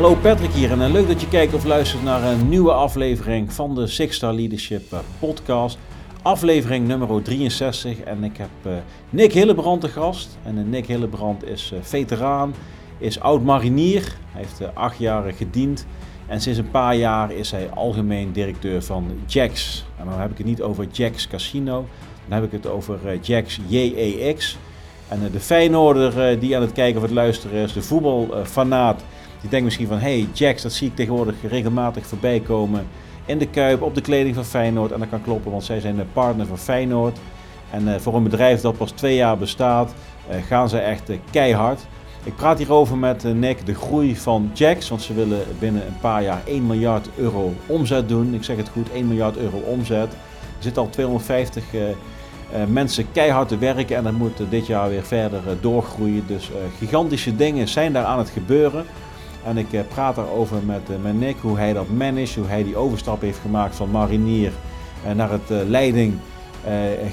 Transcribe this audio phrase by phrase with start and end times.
[0.00, 3.74] Hallo Patrick hier en leuk dat je kijkt of luistert naar een nieuwe aflevering van
[3.74, 5.78] de Six Star Leadership podcast.
[6.22, 8.72] Aflevering nummer 63 en ik heb uh,
[9.10, 10.38] Nick Hillebrand te gast.
[10.42, 12.54] En Nick Hillebrand is veteraan,
[12.98, 15.86] is oud-marinier, hij heeft acht jaar gediend.
[16.26, 19.84] En sinds een paar jaar is hij algemeen directeur van Jax.
[19.98, 21.86] En dan heb ik het niet over Jax Casino,
[22.28, 24.58] dan heb ik het over Jax JEX.
[25.08, 29.02] En de Feyenoorder die aan het kijken of het luisteren is, de voetbalfanaat
[29.40, 32.86] die denkt misschien van, hey Jax, dat zie ik tegenwoordig regelmatig voorbij komen
[33.30, 34.92] in de Kuip, op de kleding van Feyenoord.
[34.92, 37.18] En dat kan kloppen, want zij zijn de partner van Feyenoord.
[37.70, 39.94] En uh, voor een bedrijf dat pas twee jaar bestaat,
[40.30, 41.80] uh, gaan ze echt uh, keihard.
[42.24, 46.22] Ik praat hierover met Nick, de groei van Jax, want ze willen binnen een paar
[46.22, 48.34] jaar 1 miljard euro omzet doen.
[48.34, 50.12] Ik zeg het goed, 1 miljard euro omzet.
[50.12, 51.64] Er zitten al 250
[52.68, 56.24] mensen keihard te werken en dat moet dit jaar weer verder doorgroeien.
[56.26, 58.84] Dus gigantische dingen zijn daar aan het gebeuren.
[59.44, 62.64] En ik eh, praat daarover met, eh, met Nick, hoe hij dat managt, hoe hij
[62.64, 64.52] die overstap heeft gemaakt van marinier
[65.06, 66.14] eh, naar het leiding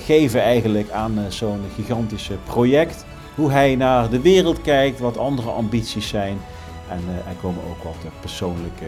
[0.06, 3.06] geven eigenlijk aan zo'n gigantisch project.
[3.36, 6.38] Hoe hij naar de wereld kijkt, wat andere ambities zijn.
[6.90, 8.86] En er komen ook wat persoonlijke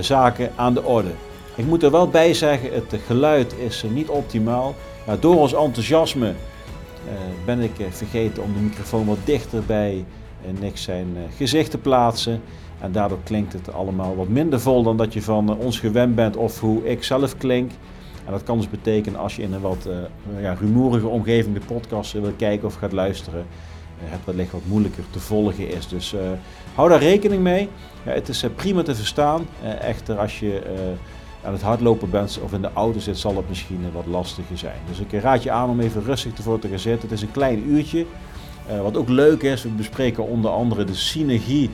[0.00, 1.10] zaken aan de orde.
[1.54, 4.74] Ik moet er wel bij zeggen, het geluid is niet optimaal.
[5.20, 6.34] door ons enthousiasme
[7.44, 10.04] ben ik vergeten om de microfoon wat dichter bij
[10.60, 12.40] Nick zijn gezicht te plaatsen.
[12.80, 16.14] En daardoor klinkt het allemaal wat minder vol dan dat je van eh, ons gewend
[16.14, 17.70] bent of hoe ik zelf klink.
[18.26, 21.74] En dat kan dus betekenen als je in een wat uh, ja, rumoerige omgeving de
[21.74, 23.46] podcast wil kijken of gaat luisteren,
[24.02, 25.88] het wellicht wat moeilijker te volgen is.
[25.88, 26.14] Dus
[26.74, 27.68] hou daar rekening mee.
[28.04, 29.46] Ja, het is prima te verstaan.
[29.80, 30.62] echter, als je
[31.44, 34.78] aan het hardlopen bent of in de auto zit, zal het misschien wat lastiger zijn.
[34.88, 37.08] Dus ik raad je aan om even rustig ervoor te gaan zitten.
[37.08, 38.06] Het is een klein uurtje.
[38.82, 41.70] Wat ook leuk is, we bespreken onder andere de synergie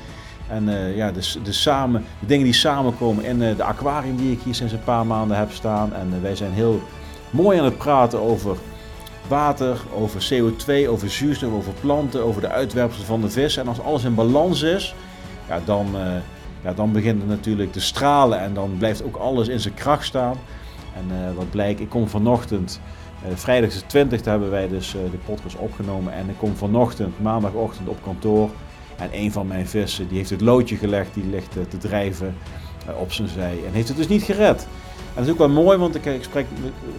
[0.48, 4.32] en uh, ja, de, de, samen, de dingen die samenkomen in uh, de aquarium die
[4.32, 5.94] ik hier sinds een paar maanden heb staan.
[5.94, 6.80] En wij zijn heel
[7.30, 8.56] mooi aan het praten over
[9.28, 13.56] water, over CO2, over zuurstof, over planten, over de uitwerpselen van de vis.
[13.56, 14.94] En als alles in balans is,
[15.48, 15.86] ja, dan,
[16.62, 20.04] ja, dan begint het natuurlijk te stralen en dan blijft ook alles in zijn kracht
[20.04, 20.36] staan.
[20.94, 22.80] En wat blijkt, ik kom vanochtend,
[23.34, 26.12] vrijdag de 20 hebben wij dus de podcast opgenomen.
[26.12, 28.50] En ik kom vanochtend, maandagochtend op kantoor.
[28.96, 32.34] En een van mijn vissen die heeft het loodje gelegd, die ligt eh, te drijven
[32.86, 34.62] eh, op zijn zij en heeft het dus niet gered.
[34.96, 36.46] En dat is ook wel mooi, want ik, spreek,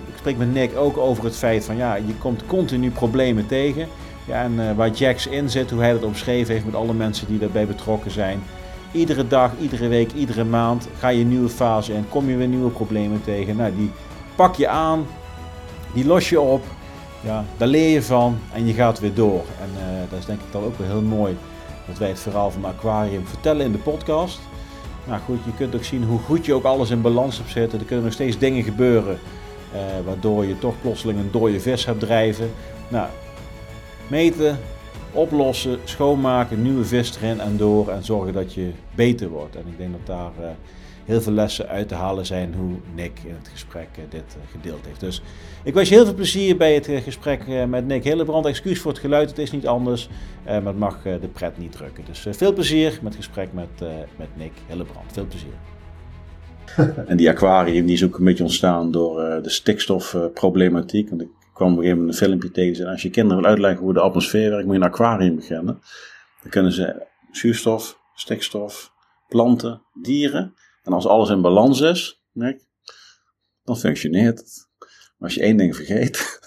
[0.07, 3.87] ik spreek met Nick ook over het feit van ja, je komt continu problemen tegen.
[4.25, 7.39] Ja, en waar Jax in zit, hoe hij dat omschreven heeft met alle mensen die
[7.39, 8.43] daarbij betrokken zijn.
[8.91, 12.47] Iedere dag, iedere week, iedere maand ga je een nieuwe fase in, kom je weer
[12.47, 13.55] nieuwe problemen tegen.
[13.55, 13.91] Nou, die
[14.35, 15.05] pak je aan,
[15.93, 16.63] die los je op,
[17.21, 19.43] ja, daar leer je van en je gaat weer door.
[19.61, 21.37] En uh, dat is denk ik dan ook wel heel mooi
[21.87, 24.39] dat wij het verhaal van het aquarium vertellen in de podcast.
[25.07, 27.79] Nou goed, je kunt ook zien hoe goed je ook alles in balans hebt zitten.
[27.79, 29.19] Er kunnen nog steeds dingen gebeuren
[29.71, 32.51] eh, waardoor je toch plotseling een dode vis hebt drijven.
[32.87, 33.07] Nou,
[34.07, 34.59] meten,
[35.11, 39.55] oplossen, schoonmaken, nieuwe vis erin en door en zorgen dat je beter wordt.
[39.55, 40.47] En ik denk dat daar uh,
[41.07, 44.51] heel veel lessen uit te halen zijn hoe Nick in het gesprek uh, dit uh,
[44.51, 44.99] gedeeld heeft.
[44.99, 45.21] Dus
[45.63, 48.45] ik wens je heel veel plezier bij het gesprek met Nick Hillebrand.
[48.45, 50.09] Excuus voor het geluid, het is niet anders,
[50.45, 52.03] maar het mag de pret niet drukken.
[52.05, 53.69] Dus veel plezier met het gesprek met,
[54.15, 55.13] met Nick Hillebrand.
[55.13, 55.53] Veel plezier.
[57.09, 61.09] En die aquarium die is ook een beetje ontstaan door de stikstofproblematiek.
[61.09, 62.85] Want ik kwam op een gegeven moment een filmpje tegen.
[62.85, 65.81] En als je kinderen wil uitleggen hoe de atmosfeer werkt, moet je een aquarium beginnen.
[66.41, 68.91] Dan kunnen ze zuurstof, stikstof,
[69.27, 70.53] planten, dieren.
[70.87, 72.21] En als alles in balans is,
[73.63, 74.67] dan functioneert het.
[75.17, 76.39] Maar als je één ding vergeet,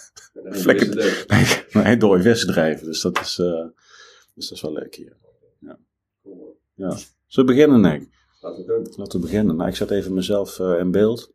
[0.44, 1.14] vlekken,
[1.82, 2.86] nee, door je vissen drijven.
[2.86, 3.64] Dus dat is, uh,
[4.34, 5.16] dus dat is wel leuk hier.
[5.58, 5.78] Ja.
[6.74, 6.96] Ja.
[7.26, 8.08] Zullen we beginnen, Nick?
[8.40, 9.56] Laten we, Laten we beginnen.
[9.56, 11.32] Nou, ik zet even mezelf uh, in beeld.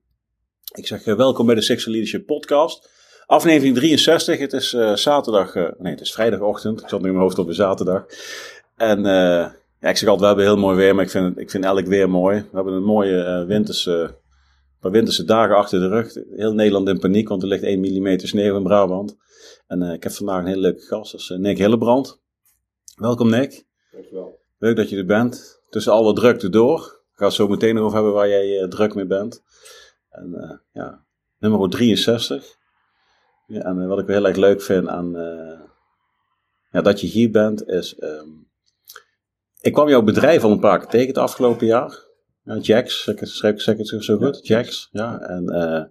[0.73, 2.89] Ik zeg uh, welkom bij de Sexual Leadership Podcast.
[3.25, 4.39] Aflevering 63.
[4.39, 6.81] Het is zaterdag, nee, het is vrijdagochtend.
[6.81, 8.05] Ik zat nu in mijn hoofd op een zaterdag.
[8.75, 9.05] En
[9.85, 11.85] ja, ik zeg altijd, we hebben heel mooi weer, maar ik vind, ik vind elk
[11.85, 12.41] weer mooi.
[12.41, 14.17] We hebben een mooie uh, winterse,
[14.79, 16.13] paar winterse dagen achter de rug.
[16.35, 19.15] Heel Nederland in paniek, want er ligt 1 mm sneeuw in Brabant.
[19.67, 22.21] En uh, ik heb vandaag een hele leuke gast, dat is uh, Nick Hillebrand.
[22.95, 23.65] Welkom Nick.
[23.91, 24.39] Dankjewel.
[24.57, 25.61] Leuk dat je er bent.
[25.69, 26.79] Tussen alle drukte door.
[27.11, 29.43] Ik ga het zo meteen over hebben waar jij druk mee bent.
[30.09, 31.05] En ja,
[31.39, 32.57] nummer 63.
[33.47, 35.11] Ja, en wat ik heel erg leuk vind aan
[36.71, 38.03] ja, dat je hier bent, is...
[38.03, 38.44] Um,
[39.65, 42.03] ik kwam jouw bedrijf al een paar keer tegen het afgelopen jaar.
[42.43, 44.47] Ja, Jax, zeg het zo goed?
[44.47, 45.19] Jax, ja.
[45.19, 45.83] En uh,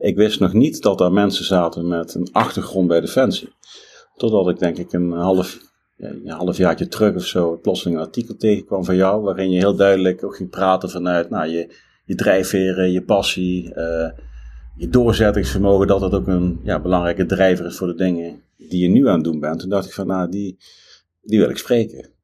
[0.00, 3.52] ik wist nog niet dat daar mensen zaten met een achtergrond bij Defensie.
[4.16, 5.58] Totdat ik denk ik een half,
[5.96, 10.24] een halfjaartje terug of zo plotseling een artikel tegenkwam van jou, waarin je heel duidelijk
[10.24, 11.74] ook ging praten vanuit nou, je,
[12.04, 14.10] je drijfveren, je passie, uh,
[14.76, 18.88] je doorzettingsvermogen, dat dat ook een ja, belangrijke drijver is voor de dingen die je
[18.88, 19.60] nu aan het doen bent.
[19.60, 20.58] Toen dacht ik van, nou, die,
[21.22, 22.18] die wil ik spreken.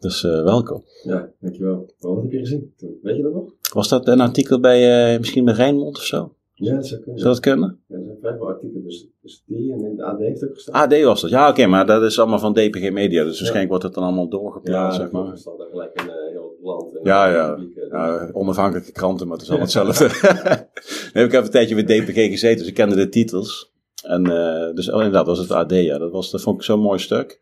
[0.00, 0.84] Dus uh, welkom.
[1.02, 1.94] Ja, dankjewel.
[1.98, 2.74] Wat heb je gezien?
[3.02, 3.52] Weet je dat nog?
[3.72, 6.34] Was dat een artikel bij uh, misschien bij Rijnmond of zo?
[6.54, 7.20] Ja, dat zou kunnen.
[7.20, 7.78] Zou dat kunnen?
[7.86, 10.74] Ja, er zijn vijf artikelen, dus, dus die en in de AD heeft ook gestaan.
[10.74, 13.68] AD was dat, ja oké, okay, maar dat is allemaal van DPG Media, dus waarschijnlijk
[13.68, 15.26] wordt het dan allemaal doorgeplaatst, ja, zeg maar.
[15.26, 16.98] Ja, staat daar gelijk in uh, heel land.
[17.02, 17.54] Ja, ja.
[17.54, 20.28] Publiek, uh, ja, onafhankelijke kranten, maar het is allemaal hetzelfde.
[21.12, 23.72] nee, ik heb een tijdje bij DPG gezeten, dus ik kende de titels.
[24.02, 25.98] En uh, dus oh, inderdaad, was het AD, ja.
[25.98, 27.40] Dat, was, dat vond ik zo'n mooi stuk.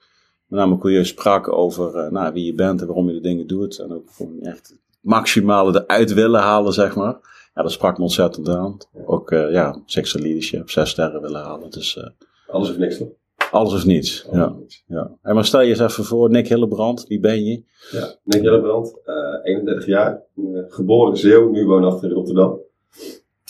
[0.48, 3.78] Met name je sprak over nou, wie je bent en waarom je de dingen doet.
[3.78, 7.20] En ook gewoon echt het maximale eruit willen halen, zeg maar
[7.58, 8.76] ja, dat sprak me ontzettend aan.
[9.06, 11.70] Ook uh, ja, sexual leadership, zes sterren willen halen.
[11.70, 12.04] Dus, uh,
[12.46, 13.08] alles of niks toch?
[13.50, 14.46] Alles of niets, alles ja.
[14.46, 14.84] Of niets.
[14.86, 15.10] ja.
[15.22, 17.62] En maar stel je eens even voor, Nick Hillebrand, wie ben je?
[17.90, 20.22] Ja, Nick Hillebrand, uh, 31 jaar,
[20.68, 22.58] geboren Zeeuw, nu woonachtig in Rotterdam.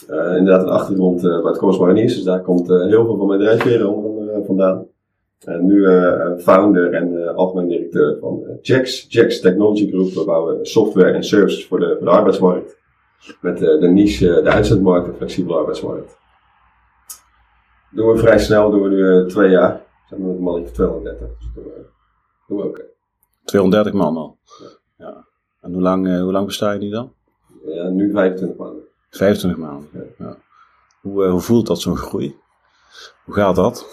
[0.08, 3.94] inderdaad een achtergrond bij het Corps Mariniers, dus daar komt heel veel van mijn drijfveren
[3.94, 4.86] onder vandaan.
[5.44, 5.86] En nu
[6.40, 10.12] founder en algemeen directeur van Jax, Jax Technology Group.
[10.12, 12.78] We bouwen software en services voor de, voor de arbeidsmarkt.
[13.40, 16.18] Met de, de niche, de uitzendmarkt en flexibele arbeidsmarkt.
[17.90, 19.86] Doen we vrij snel, doen we nu twee jaar.
[20.08, 21.38] Zijn we met een mannetje van 230.
[21.38, 21.86] Dus doen we,
[22.46, 22.82] doen we ook.
[23.44, 24.38] 230 man al?
[24.58, 25.06] Ja.
[25.06, 25.26] ja.
[25.60, 27.12] En hoe lang, uh, hoe lang besta je nu dan?
[27.64, 28.82] Ja, nu 25 maanden.
[29.10, 30.26] 25 maanden, ja.
[30.26, 30.36] ja.
[31.00, 32.36] Hoe, uh, hoe voelt dat zo'n groei?
[33.24, 33.86] Hoe gaat dat?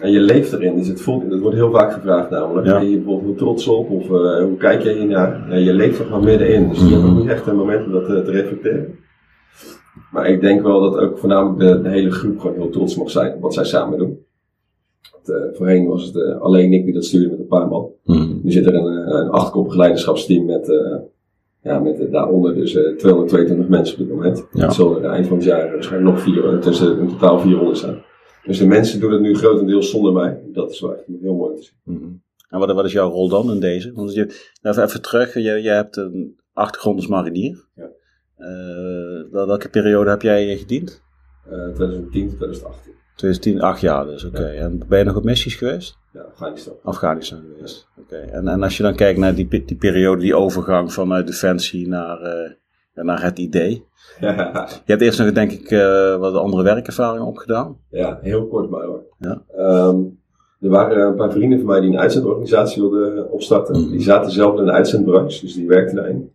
[0.00, 2.66] En je leeft erin, dus het voelt, dat wordt heel vaak gevraagd namelijk.
[2.66, 2.78] Ja.
[2.78, 5.50] Ben je bijvoorbeeld hoe trots op of uh, hoe kijk je hiernaar?
[5.50, 7.92] En je leeft er gewoon middenin, dus je hebt ook niet echt een moment om
[7.92, 8.98] dat uh, te reflecteren.
[10.12, 13.10] Maar ik denk wel dat ook voornamelijk de, de, hele groep gewoon heel trots mag
[13.10, 14.18] zijn op wat zij samen doen.
[15.12, 17.88] Want, uh, voorheen was het alleen ik die dat stuurde met een paar man.
[18.04, 18.40] Mm.
[18.42, 20.72] Nu zit er een, een achtkoppig leiderschapsteam met,
[21.62, 24.46] ja, met daaronder dus 222 mensen op dit moment.
[24.52, 24.66] Ja.
[24.66, 28.02] Het eind van het jaar waarschijnlijk nog vier, tussen in totaal 400 zijn.
[28.50, 30.40] Dus de mensen doen het nu grotendeels zonder mij.
[30.52, 31.74] Dat is wel echt heel mooi te zien.
[31.84, 32.22] Mm-hmm.
[32.48, 33.92] En wat, wat, is jouw rol dan in deze?
[33.92, 37.68] Want je, even, even terug, je, je hebt een achtergrond als marinier.
[37.74, 37.90] Ja.
[38.38, 41.02] Uh, welke periode heb jij gediend?
[41.46, 42.92] Uh, 2010 tot 2018.
[43.16, 44.38] 2010, acht jaar dus, oké.
[44.38, 44.54] Okay.
[44.54, 44.60] Ja.
[44.60, 45.98] En ben je nog op missies geweest?
[46.12, 46.74] Ja, Afghanistan.
[46.82, 48.02] Afghanistan geweest, ja.
[48.02, 48.14] oké.
[48.14, 48.28] Okay.
[48.28, 52.22] En, en als je dan kijkt naar die, die periode, die overgang vanuit Defensie naar,
[52.22, 52.50] uh,
[52.94, 53.84] naar het idee.
[54.20, 54.68] Ja.
[54.84, 57.76] Je hebt eerst nog, denk ik, uh, wat andere werkervaringen opgedaan.
[57.90, 59.02] Ja, heel kort maar hoor.
[59.18, 59.42] Ja.
[59.58, 60.20] Um,
[60.60, 63.80] er waren een paar vrienden van mij die een uitzendorganisatie wilden opstarten.
[63.80, 63.90] Mm.
[63.90, 66.32] Die zaten zelf in een uitzendbranche, dus die werkten daarin.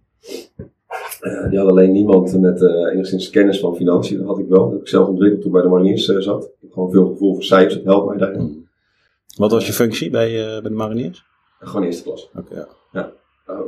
[1.21, 4.17] Uh, die hadden alleen niemand met uh, enigszins kennis van financiën.
[4.17, 4.63] Dat had ik wel.
[4.63, 6.43] Dat heb ik zelf ontwikkeld toen ik bij de mariniers zat.
[6.43, 8.41] Ik heb gewoon veel gevoel voor cijfers, het helpt mij daarin.
[8.41, 8.67] Mm.
[9.37, 10.31] Wat was je functie bij,
[10.61, 11.25] bij de mariniers?
[11.59, 12.29] Gewoon eerste klas.
[12.35, 12.67] Oké, ja.
[12.91, 13.11] ja.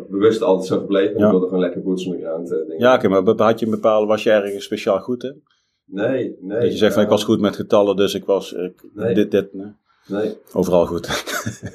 [0.09, 1.17] Bewust altijd zo gebleven.
[1.17, 1.25] Ja.
[1.25, 2.51] Ik wilde gewoon lekker boots on the ground.
[2.51, 5.43] Uh, ja, oké, okay, maar had je een bepaalde, was je ergens speciaal goed in?
[5.85, 6.59] Nee, nee.
[6.59, 9.13] Dat je zegt van ik was goed met getallen, dus ik was ik, nee.
[9.13, 9.53] dit, dit.
[9.53, 9.71] Nee.
[10.07, 10.37] nee.
[10.53, 11.07] Overal goed.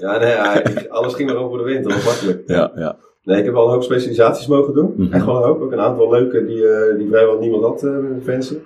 [0.01, 0.37] ja, nee,
[0.91, 2.43] alles ging er over de wind, dat was makkelijk.
[2.47, 2.97] Ja, ja.
[3.25, 4.93] Nee, ik heb wel een hoop specialisaties mogen doen.
[4.97, 5.13] Mm -hmm.
[5.13, 5.61] Echt wel een hoop.
[5.61, 8.63] Ook een aantal leuke die, uh, die vrijwel niemand had uh, met Defensie.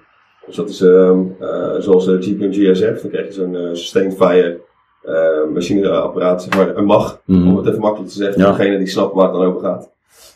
[0.47, 3.01] Dus dat is um, uh, zoals uh, GPM GSF.
[3.01, 4.61] Dan krijg je zo'n Sustained Fire
[5.53, 7.21] machineapparaat, zeg maar, een mag.
[7.25, 7.51] Mm -hmm.
[7.51, 8.47] Om het even makkelijk te zeggen, ja.
[8.49, 9.91] voor degene die snapt waar het dan over gaat.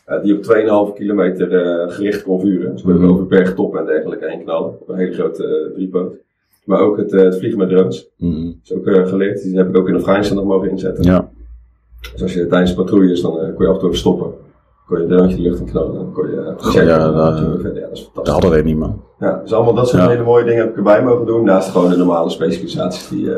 [0.08, 2.72] Uh, die op 2,5 kilometer uh, gericht kon vuren.
[2.72, 4.68] Dus we kunnen over bergtop en dergelijke heen knallen.
[4.80, 6.14] Op een hele grote uh, driepoot.
[6.64, 8.08] Maar ook het, het, vliegen met drones.
[8.16, 8.60] Mm -hmm.
[8.64, 9.42] Dat is ook geleerd.
[9.42, 11.04] Die heb ik ook in Afghanistan nog mogen inzetten.
[11.04, 11.30] Ja.
[12.12, 14.32] Dus als je tijdens patrouilles, dan kon je af en toe stoppen.
[14.86, 15.94] kon je een drone de lucht in knallen.
[15.94, 16.86] Dan kon je checken.
[16.86, 18.10] Ja, dat, ja, dat is fantastisch.
[18.14, 19.02] Dat hadden we niet, man.
[19.18, 20.08] Ja, dus allemaal dat soort ja.
[20.08, 21.44] hele mooie dingen heb ik erbij mogen doen.
[21.44, 23.30] Naast gewoon de normale specialisaties die,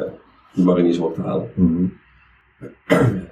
[0.55, 1.51] die mariniers op te halen.
[1.55, 2.01] Mm -hmm.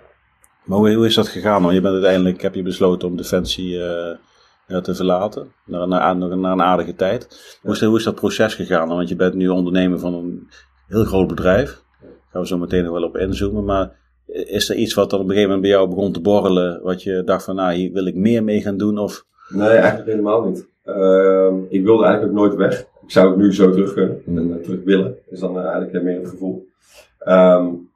[0.65, 1.63] Maar hoe, hoe, is dat gegaan?
[1.63, 5.53] Want je bent uiteindelijk, heb je besloten om Defensie uh, te verlaten.
[5.67, 7.59] Naar, naar, naar, een aardige tijd.
[7.63, 8.89] Hoe is, hoe is dat proces gegaan?
[8.89, 10.49] Want je bent nu ondernemer van een
[10.89, 11.83] heel groot bedrijf.
[12.01, 13.65] Daar gaan we zo meteen nog wel op inzoomen.
[13.65, 13.97] Maar
[14.27, 16.83] is er iets wat dan op een gegeven moment bij jou begon te borrelen?
[16.83, 18.99] Wat je dacht van, nou, hier wil ik meer mee gaan doen?
[18.99, 19.25] Of?
[19.49, 20.69] Nee, eigenlijk helemaal niet.
[20.85, 22.81] Uh, ik wilde eigenlijk ook nooit weg.
[22.81, 25.17] Ik zou ook nu zo terug kunnen en uh, terug willen.
[25.31, 26.69] Is dan uh, eigenlijk meer het gevoel.
[27.29, 27.89] Um,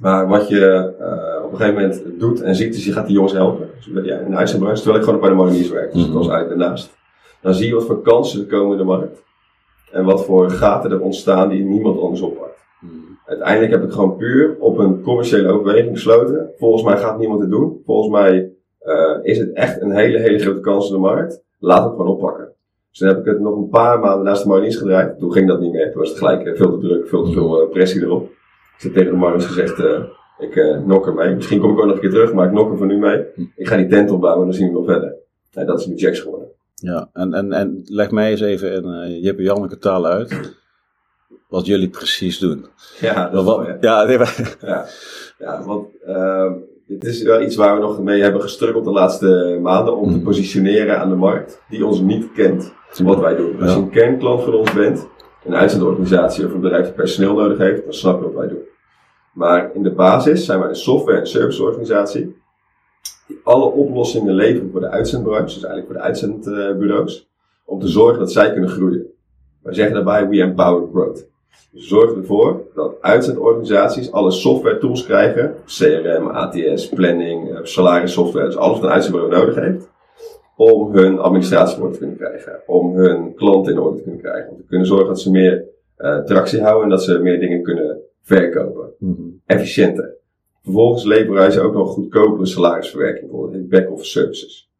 [0.00, 3.14] maar wat je uh, op een gegeven moment doet en ziet, is je gaat die
[3.14, 3.70] jongens helpen.
[3.76, 5.92] Dus in de uitzendbranche, terwijl ik gewoon bij de mariniers werk.
[5.92, 6.96] Dus dat was eigenlijk daarnaast.
[7.40, 9.22] Dan zie je wat voor kansen er komen in de markt.
[9.92, 12.66] En wat voor gaten er ontstaan die niemand anders oppakt.
[12.80, 13.18] Hmm.
[13.26, 16.50] Uiteindelijk heb ik gewoon puur op een commerciële overweging besloten.
[16.56, 17.82] Volgens mij gaat niemand het doen.
[17.84, 18.52] Volgens mij
[18.82, 21.42] uh, is het echt een hele, hele grote kans in de markt.
[21.58, 22.52] Laat het gewoon oppakken.
[22.98, 25.18] Dus dan heb ik het nog een paar maanden naast de mariniers gedraaid.
[25.18, 25.90] Toen ging dat niet meer.
[25.92, 28.30] Toen was het gelijk veel te druk, veel te veel pressie erop.
[28.76, 30.02] Ik heb tegen de Marines gezegd, uh,
[30.38, 31.34] Ik uh, nok er mee.
[31.34, 33.24] Misschien kom ik ook nog een keer terug, maar ik nok er voor nu mee.
[33.56, 35.14] Ik ga die tent opbouwen en dan zien we wel verder.
[35.52, 36.48] En dat is nu Jacks geworden.
[36.74, 40.56] Ja, en, en, en leg mij eens even in uh, Jip Janneke taal uit
[41.48, 42.66] wat jullie precies doen.
[43.00, 43.76] Ja, dat wel, ja.
[43.80, 44.18] Ja, nee,
[44.60, 44.86] ja.
[45.38, 46.52] ja, want uh,
[46.88, 50.16] dit is wel iets waar we nog mee hebben gestruggeld de laatste maanden om te
[50.16, 50.24] mhm.
[50.24, 53.60] positioneren aan de markt die ons niet kent wat wij doen.
[53.62, 55.08] Als je een kernklant van ons bent,
[55.44, 58.62] een uitzendorganisatie of een bedrijf dat personeel nodig heeft, dan snap je wat wij doen.
[59.32, 62.36] Maar in de basis zijn wij een software- en serviceorganisatie
[63.26, 67.28] die alle oplossingen levert voor de uitzendbranche, dus eigenlijk voor de uitzendbureaus,
[67.64, 69.06] om te zorgen dat zij kunnen groeien.
[69.62, 71.26] Wij zeggen daarbij, we empower growth.
[71.72, 78.46] Dus zorg ervoor dat uitzendorganisaties alle software tools krijgen, CRM, ATS, planning, eh, salaris software,
[78.46, 79.90] dus alles wat een uitzendbureau nodig heeft,
[80.56, 84.20] om hun administratie in orde te kunnen krijgen, om hun klanten in orde te kunnen
[84.20, 85.64] krijgen, om te kunnen zorgen dat ze meer
[85.98, 88.90] uh, tractie houden en dat ze meer dingen kunnen verkopen.
[88.98, 90.16] Mm Efficiënter.
[90.62, 94.70] Vervolgens leveren wij ze ook nog goedkopere salarisverwerking, bijvoorbeeld back-office services.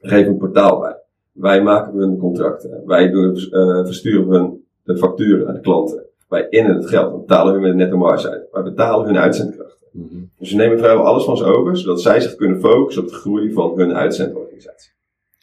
[0.00, 0.96] Geven een portaal bij.
[1.32, 2.82] Wij maken hun contracten.
[2.86, 6.04] Wij doen, uh, versturen hun de facturen naar de klanten.
[6.28, 7.12] Wij innen het geld.
[7.12, 8.48] We betalen hun met netto marge uit.
[8.52, 9.86] Wij betalen hun uitzendkrachten.
[9.92, 10.30] Mm -hmm.
[10.38, 13.14] Dus we nemen vrijwel alles van ze over, zodat zij zich kunnen focussen op de
[13.14, 14.92] groei van hun uitzendorganisatie.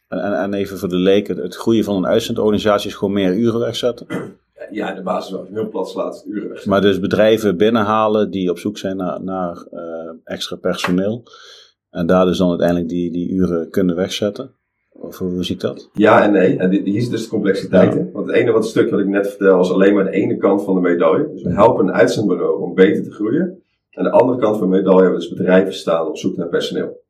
[0.08, 3.60] En, en even voor de leken, het groeien van een uitzendorganisatie is gewoon meer uren
[3.60, 4.08] wegzetten?
[4.72, 5.48] Ja, in de basis wel.
[5.52, 6.70] Heel plat slaat het uren wegzetten.
[6.70, 9.82] Maar dus bedrijven binnenhalen die op zoek zijn naar, naar uh,
[10.24, 11.24] extra personeel.
[11.90, 14.52] En daar dus dan uiteindelijk die, die uren kunnen wegzetten.
[14.90, 15.90] Of hoe zie ik dat?
[15.94, 16.58] Ja en nee.
[16.58, 18.10] En hier is dus de complexiteit in.
[18.32, 20.76] Het ene wat stuk wat ik net vertel is alleen maar de ene kant van
[20.76, 21.30] de medaille.
[21.32, 23.64] Dus we helpen een uitzendbureau om beter te groeien.
[23.92, 26.48] Aan de andere kant van de medaille hebben we dus bedrijven staan op zoek naar
[26.48, 27.04] personeel.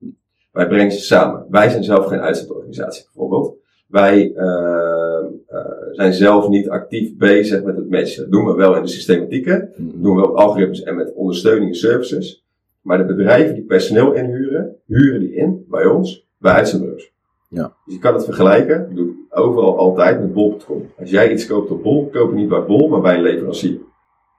[0.51, 1.45] Wij brengen ze samen.
[1.49, 3.55] Wij zijn zelf geen uitzendorganisatie bijvoorbeeld.
[3.87, 8.21] Wij uh, uh, zijn zelf niet actief bezig met het matchen.
[8.21, 9.59] Dat doen we wel in de systematieken.
[9.59, 10.03] Dat mm-hmm.
[10.03, 12.45] doen we wel op algoritmes en met ondersteuning en services.
[12.81, 17.11] Maar de bedrijven die personeel inhuren, huren die in bij ons, bij uitzendbureaus.
[17.51, 17.73] Ja.
[17.85, 20.85] Dus je kan het vergelijken, je doet overal altijd met bol.com.
[20.99, 23.79] Als jij iets koopt op bol, koop je niet bij bol, maar bij een leverancier.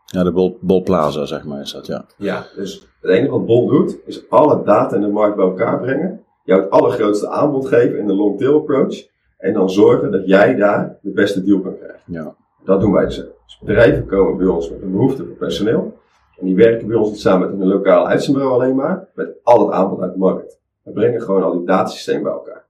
[0.04, 2.04] Ja, de bol, bol plaza, zeg maar, is dat, ja.
[2.16, 5.80] Ja, dus het enige wat bol doet, is alle data in de markt bij elkaar
[5.80, 6.24] brengen.
[6.44, 9.10] Jou het allergrootste aanbod geven in de long tail approach.
[9.38, 12.00] En dan zorgen dat jij daar de beste deal kan krijgen.
[12.06, 12.34] Ja.
[12.64, 13.16] Dat doen wij dus.
[13.16, 15.96] dus bedrijven komen bij ons met een behoefte voor personeel.
[16.38, 19.66] En die werken bij ons niet samen met een lokaal uitzendbureau alleen maar, met al
[19.66, 20.60] het aanbod uit de markt.
[20.82, 22.66] We brengen gewoon al die datasystemen bij elkaar.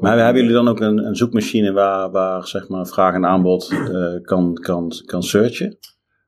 [0.00, 3.70] Maar hebben jullie dan ook een, een zoekmachine waar, waar zeg maar vraag en aanbod
[3.72, 5.76] uh, kan, kan, kan searchen?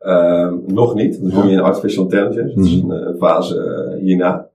[0.01, 1.23] Uh, nog niet.
[1.23, 2.55] Dat doen we in artificial intelligence.
[2.55, 2.91] Dat is mhm.
[2.91, 4.49] een, een fase uh, hierna.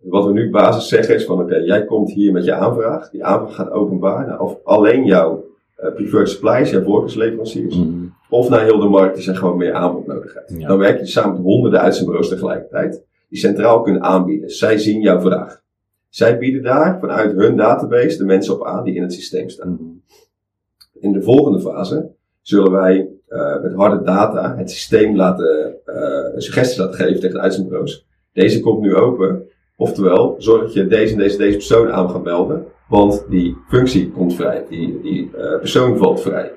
[0.00, 3.10] Wat we nu basis zeggen is van oké, okay, jij komt hier met je aanvraag.
[3.10, 5.44] Die aanvraag gaat openbaar naar of alleen jouw
[5.80, 7.76] uh, preferred suppliers, jouw voorkeursleveranciers.
[7.76, 8.14] Mm.
[8.28, 10.34] Of naar heel de markt die zijn gewoon meer aanbod nodig.
[10.46, 10.68] Ja.
[10.68, 13.02] Dan werk je samen met honderden uitzendbureaus tegelijkertijd.
[13.28, 14.50] Die centraal kunnen aanbieden.
[14.50, 15.61] Zij zien jouw vraag.
[16.12, 20.02] Zij bieden daar vanuit hun database de mensen op aan die in het systeem staan.
[20.92, 26.78] In de volgende fase zullen wij uh, met harde data het systeem laten, uh, suggesties
[26.78, 28.06] laten geven tegen de uitzendbureaus.
[28.32, 29.42] Deze komt nu open.
[29.76, 32.64] Oftewel, zorg dat je deze en deze, deze persoon aan gaat melden.
[32.88, 34.64] Want die functie komt vrij.
[34.68, 36.52] Die, die uh, persoon valt vrij.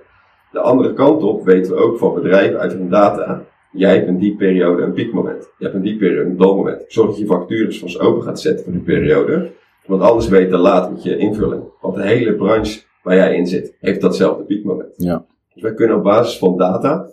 [0.52, 3.46] De andere kant op weten we ook van bedrijven uit hun data.
[3.76, 5.50] Jij hebt in die periode een piekmoment.
[5.58, 6.84] Je hebt in die periode een dalmoment.
[6.88, 9.52] Zorg dat je vacatures van open gaat zetten voor die periode.
[9.86, 11.64] Want anders weet je te laat met je invulling.
[11.82, 14.94] Want de hele branche waar jij in zit, heeft datzelfde piekmoment.
[14.98, 15.26] Ja.
[15.54, 17.10] Dus wij kunnen op basis van data,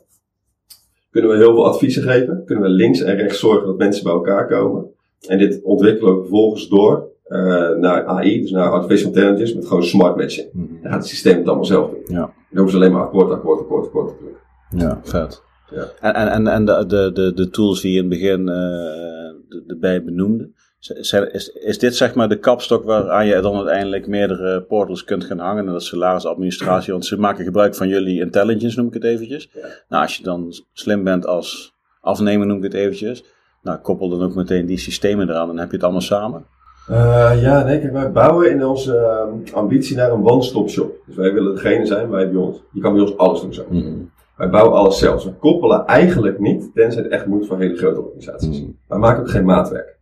[1.10, 2.42] kunnen we heel veel adviezen geven.
[2.44, 4.86] Kunnen we links en rechts zorgen dat mensen bij elkaar komen.
[5.28, 7.38] En dit ontwikkelen we vervolgens door uh,
[7.70, 10.48] naar AI, dus naar artificial intelligence, met gewoon smart matching.
[10.52, 12.02] Mm Dan gaat het systeem het allemaal zelf doen.
[12.04, 12.20] Ja.
[12.20, 14.40] Dan hoeven ze alleen maar akkoord, akkoord, akkoord, akkoord te drukken.
[14.76, 15.42] Ja, vet.
[15.74, 16.12] Ja.
[16.12, 20.50] En, en, en de, de, de, tools die je in het begin uh, erbij benoemde,
[20.88, 25.38] is, is dit zeg maar de kapstok waaraan je dan uiteindelijk meerdere portals kunt gaan
[25.38, 29.48] hangen en dat salarisadministratie, want ze maken gebruik van jullie intelligence noem ik het eventjes.
[29.52, 29.60] Ja.
[29.88, 33.24] Nou, als je dan slim bent als afnemer noem ik het eventjes,
[33.62, 36.44] nou koppel dan ook meteen die systemen eraan, dan heb je het allemaal samen.
[36.90, 40.94] Uh, ja, nee, kijk, wij bouwen in onze uh, ambitie naar een one-stop shop.
[41.06, 43.66] Dus wij willen degene zijn, wij bij ons, je kan bij ons alles doen zo.
[43.68, 44.10] Mm
[44.42, 45.24] wij bouwen alles zelf.
[45.24, 48.60] We koppelen eigenlijk niet, tenzij het echt moet voor hele grote organisaties.
[48.60, 49.98] Mm Wij maken ook geen maatwerk.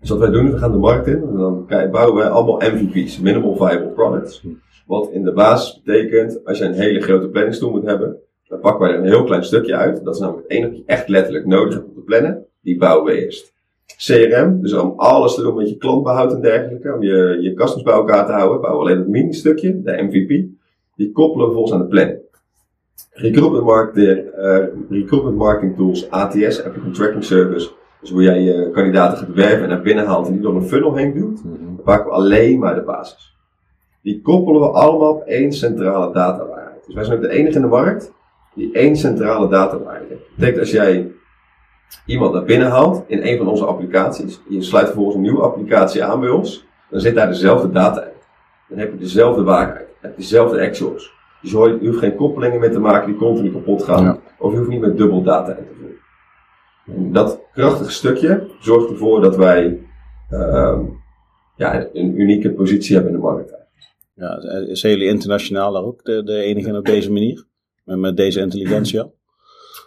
[0.00, 3.20] Dus wat wij doen, we gaan de markt in en dan bouwen wij allemaal MVP's,
[3.20, 4.42] Minimal Viable Products.
[4.42, 4.60] Mm.
[4.86, 8.16] Wat in de basis betekent, als je een hele grote planningstoel moet hebben,
[8.48, 10.04] dan pakken wij er een heel klein stukje uit.
[10.04, 12.46] Dat is namelijk het enige je echt letterlijk nodig hebt om te plannen.
[12.60, 13.54] Die bouwen we eerst.
[13.96, 17.82] CRM, dus om alles te doen met je klantbehoud en dergelijke, om je, je customs
[17.82, 20.44] bij elkaar te houden, bouwen we alleen het mini-stukje, de MVP.
[20.94, 22.24] Die koppelen we volgens aan de planning.
[23.12, 24.56] Recruitment marketing, uh,
[24.90, 29.68] recruitment marketing tools, ATS, Applicant Tracking Service, Dus hoe jij je kandidaten gaat werven en
[29.68, 31.64] naar binnen haalt en die door een funnel heen duwt, Mhm.
[31.64, 33.36] dan pakken we alleen maar de basis.
[34.02, 36.84] Die koppelen we allemaal op één centrale datawaarheid.
[36.86, 38.12] Dus wij zijn ook de enige in de markt
[38.54, 40.20] die één centrale datawaarheid heeft.
[40.20, 41.12] Dat betekent als jij
[42.06, 46.04] iemand naar binnen haalt in een van onze applicaties, je sluit vervolgens een nieuwe applicatie
[46.04, 48.12] aan bij ons, dan zit daar dezelfde data in.
[48.68, 51.14] Dan heb je dezelfde waarheid, heb je dezelfde actuals.
[51.46, 54.02] Dus je hoort- je hoeft geen koppelingen meer te maken die continu kapot gaan.
[54.04, 54.18] Ja.
[54.38, 55.96] Of je hoeft niet met dubbel data in te voeren.
[56.86, 59.86] En dat krachtige stukje zorgt ervoor dat wij
[60.30, 60.84] ehm,
[61.56, 63.54] ja, een unieke positie hebben in de markt.
[64.14, 64.40] Ja,
[64.74, 67.46] zijn jullie internationaal daar ook de, de enige op deze manier?
[67.84, 69.10] Met, met deze intelligentia?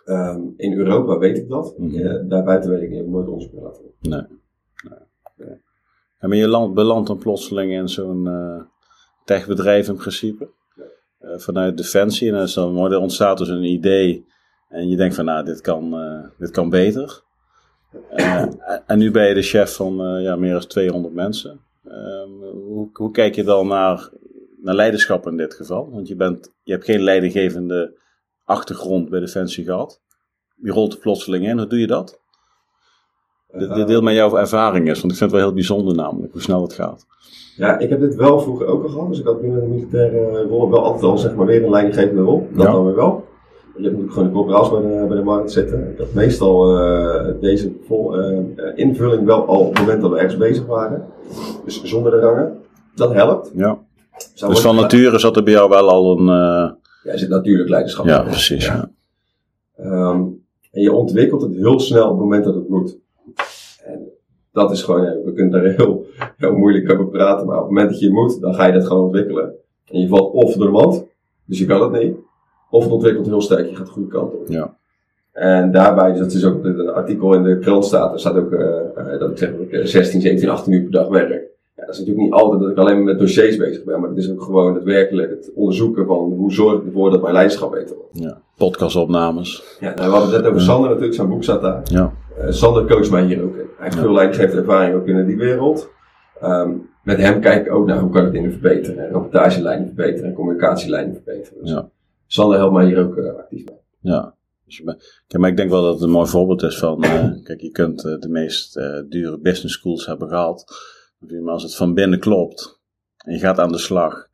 [0.06, 1.74] Ehm, in Europa weet ik dat.
[1.78, 1.96] Mhm.
[2.08, 3.08] Eh, daarbuiten weet ik niet.
[3.08, 3.82] Nooit onderzoek meer laten.
[4.02, 4.22] Nee.
[5.38, 5.58] nee.
[6.20, 8.62] Ja, maar je land, belandt dan plotseling in zo'n eh
[9.26, 10.50] techbedrijf in principe.
[11.20, 12.28] Eh, vanuit Defensie.
[12.28, 14.26] En dan, is er ontstaat dus een idee.
[14.70, 17.24] En je denkt van, nou, dit kan, eh, dit kan beter.
[18.10, 18.46] Eh,
[18.86, 21.60] en nu ben je de chef van ja, meer dan 200 mensen.
[21.84, 24.10] Ehm, hoe, hoe kijk je dan naar,
[24.62, 25.92] naar leiderschap in dit geval?
[25.92, 27.98] Want je, bent, je hebt geen leidinggevende
[28.44, 30.02] achtergrond bij Defensie gehad.
[30.56, 31.58] Je rolt er plotseling in.
[31.58, 32.22] Hoe doe je dat?
[33.52, 36.32] De, de deel met jouw ervaring is, want ik vind het wel heel bijzonder namelijk
[36.32, 37.06] hoe snel het gaat.
[37.56, 39.10] Ja, ik heb dit wel vroeger ook al gehad.
[39.10, 42.22] Dus ik had binnen de militaire rol wel altijd al zeg maar weer een leidinggevende
[42.22, 42.48] rol.
[42.54, 42.72] Dat Ja.
[42.72, 43.28] dan weer wel.
[43.78, 45.92] Je hebt natuurlijk gewoon de corporaals bij de, bij de markt zitten.
[45.92, 48.44] Ik had meestal eh, deze vol, eh, eh,
[48.76, 51.06] invulling wel al op het moment dat we ergens bezig waren.
[51.66, 52.58] Dus zonder de rangen.
[52.96, 53.52] Dat helpt.
[53.56, 53.78] Ja.
[54.34, 56.26] Zou Dus van nature zat er bij jou wel al een.
[56.26, 56.78] Ja,
[57.12, 58.26] er zit natuurlijk leiderschap ja, in.
[58.30, 58.66] precies.
[58.66, 58.92] Ja.
[59.76, 60.22] Ehm,
[60.72, 62.98] en je ontwikkelt het heel snel op het moment dat het moet.
[64.52, 66.06] Dat is gewoon, ja, we kunnen daar heel,
[66.38, 68.88] heel moeilijk over praten, maar op het moment dat je moet, dan ga je dat
[68.88, 69.54] gewoon ontwikkelen.
[69.86, 71.06] En je valt of door de mand,
[71.46, 72.16] dus je kan het niet,
[72.70, 74.48] of het ontwikkelt heel sterk, je gaat de goede kant op.
[74.48, 74.78] Ja.
[75.32, 78.52] En daarbij, dus dat is ook een artikel in de krant staat, er staat ook
[78.52, 81.49] eh, eh, dat ik zeg dat ik eh, 16, 17, 18 uur per dag werk.
[81.90, 84.18] Dat is natuurlijk niet altijd dat ik alleen maar met dossiers bezig ben, maar het
[84.18, 87.72] is ook gewoon het werkelijk, het onderzoeken van hoe zorg ik ervoor dat mijn leiderschap
[87.72, 88.10] beter wordt.
[88.20, 88.42] ja.
[88.58, 89.64] Podcastopnames.
[89.80, 91.82] Ja, nou, we hadden het net over Sander natuurlijk, zijn boek staat daar.
[91.84, 92.14] Ja.
[92.38, 93.58] Eh, Sander coacht mij hier ook in.
[93.60, 94.02] Hij heeft Ja.
[94.02, 95.90] veel leidinggevende ervaring ook in die wereld.
[96.42, 96.72] Ehm,
[97.04, 99.06] met hem kijk ik ook naar hoe kan ik dingen verbeteren.
[99.06, 101.62] En rapportagelijnen verbeteren en communicatielijnen verbeteren.
[101.62, 101.90] Dus Ja.
[102.28, 103.78] Sander helpt mij hier ook eh, actief mee.
[104.14, 104.34] Ja.
[104.66, 104.82] Dus
[105.28, 107.04] Kijk, maar ik denk wel dat het een mooi voorbeeld is van.
[107.04, 108.74] eh, kijk, je kunt de meest
[109.10, 110.66] dure business schools hebben gehad.
[111.20, 112.80] Maar als het van binnen klopt
[113.18, 114.28] en je gaat aan de slag.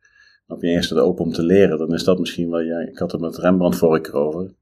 [0.48, 2.60] Op je eerste er open om te leren, dan is dat misschien wel.
[2.60, 4.54] Ja, ik had het met Rembrandt vorige keer over.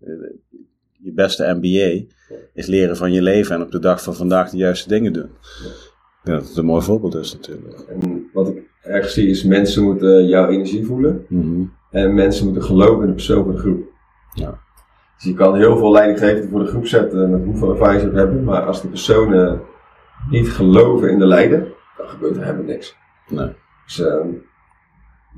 [0.92, 2.04] Je beste MBA
[2.52, 5.30] is leren van je leven en op de dag van vandaag de juiste dingen doen.
[6.24, 7.78] Denk dat het een mooi voorbeeld is natuurlijk.
[7.80, 11.26] En wat ik erg zie is mensen moeten jouw energie voelen.
[11.28, 11.64] Mhm.
[11.90, 13.82] En mensen moeten geloven in de persoon van de groep.
[14.34, 14.58] Ja.
[15.16, 18.44] Dus je kan heel veel leidinggevenden voor de groep zetten met hoeveel ze ook hebben.
[18.44, 19.60] Maar als de personen
[20.30, 22.96] niet geloven in de leider, dan gebeurt er helemaal niks.
[23.28, 23.48] Nee.
[23.86, 24.28] Dus ehm,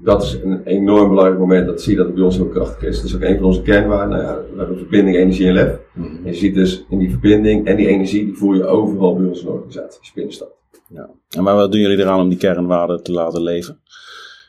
[0.02, 1.66] dat is een enorm belangrijk moment.
[1.66, 2.96] Dat zie je dat het bij ons heel krachtig is.
[2.96, 4.18] Dat is ook een van onze kernwaarden.
[4.18, 5.78] Nou ja, we hebben verbinding, energie en lef.
[5.92, 6.06] Mhm.
[6.06, 9.26] En je ziet dus in die verbinding en die energie, die voel je overal bij
[9.26, 10.12] ons in de organisatie.
[10.14, 10.54] binnenstapt.
[10.88, 11.10] Ja.
[11.36, 13.80] En maar wat doen jullie eraan om die kernwaarden te laten leven?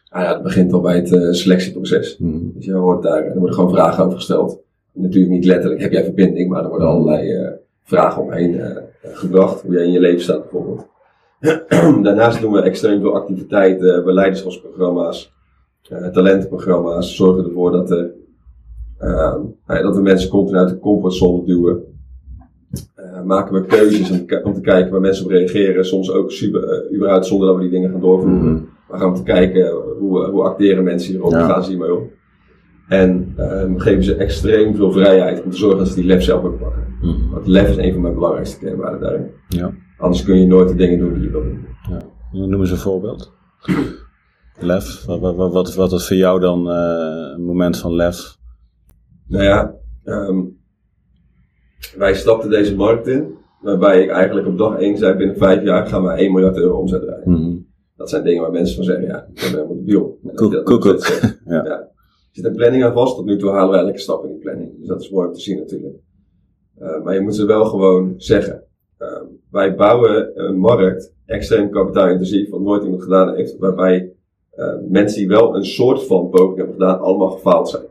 [0.09, 2.17] Ah ja, het begint al bij het eh, selectieproces.
[2.17, 2.39] Mhm.
[2.53, 4.59] Dus je hoort daar, er worden gewoon vragen over gesteld.
[4.93, 7.51] Natuurlijk niet letterlijk, heb jij verbinding, maar er worden allerlei eh,
[7.83, 9.61] vragen omheen eh, gebracht.
[9.61, 10.87] Hoe jij in je leven staat bijvoorbeeld.
[12.03, 15.33] Daarnaast doen we extreem veel activiteiten, we leiderschapsprogramma's,
[15.89, 17.15] eh, talentenprogramma's.
[17.15, 18.11] Zorgen ervoor dat, er,
[18.97, 21.83] ehm, nou dat we mensen continu uit de comfortzone duwen.
[22.95, 25.85] Eh, maken we keuzes om, te om te kijken waar mensen op reageren.
[25.85, 28.51] Soms ook super, eh, überhaupt zonder dat we die dingen gaan doorvoeren.
[28.51, 28.61] Mhm.
[28.89, 31.47] Maar gaan we te kijken hoe, hoe acteren mensen hierop, Ja.
[31.47, 32.09] gaan ze hiermee om.
[32.87, 36.43] En ehm, geven ze extreem veel vrijheid om te zorgen dat ze die lef zelf
[36.43, 36.83] ook pakken.
[37.01, 37.29] Mhm.
[37.31, 39.27] Want lef is een van mijn belangrijkste kernwaarden daarin.
[39.47, 39.71] Ja.
[39.97, 41.65] Anders kun je nooit de dingen doen die je wil doen.
[41.89, 42.01] ja.
[42.31, 43.31] Noem eens een voorbeeld.
[44.59, 45.05] Lef.
[45.05, 48.37] Wat, wat, wat, wat, is voor jou dan eh, een moment van lef?
[49.27, 50.43] Nou ja, ehm,
[51.97, 55.87] wij stapten deze markt in, waarbij ik eigenlijk op dag 1 zei, binnen 5 jaar
[55.87, 57.31] gaan we 1 miljard euro omzet draaien.
[57.31, 57.55] Mhm.
[57.95, 60.17] Dat zijn dingen waar mensen van zeggen, ja, ik ben helemaal debiel.
[60.23, 61.03] En dat Koek, je dat koek, nog koek.
[61.03, 61.41] steeds zegt.
[61.45, 61.63] Ja.
[61.65, 61.79] Ja.
[61.79, 64.39] Er zit een planning aan vast, tot nu toe halen we elke stap in die
[64.39, 64.77] planning.
[64.77, 65.95] Dus dat is mooi om te zien natuurlijk.
[66.77, 68.63] Eh, maar je moet ze wel gewoon zeggen.
[69.57, 74.11] Wij bouwen een markt, extreem kapitaalintensief, wat nooit iemand gedaan heeft, waarbij
[74.51, 77.83] eh, mensen die wel een soort van poging hebben gedaan, allemaal gefaald zijn.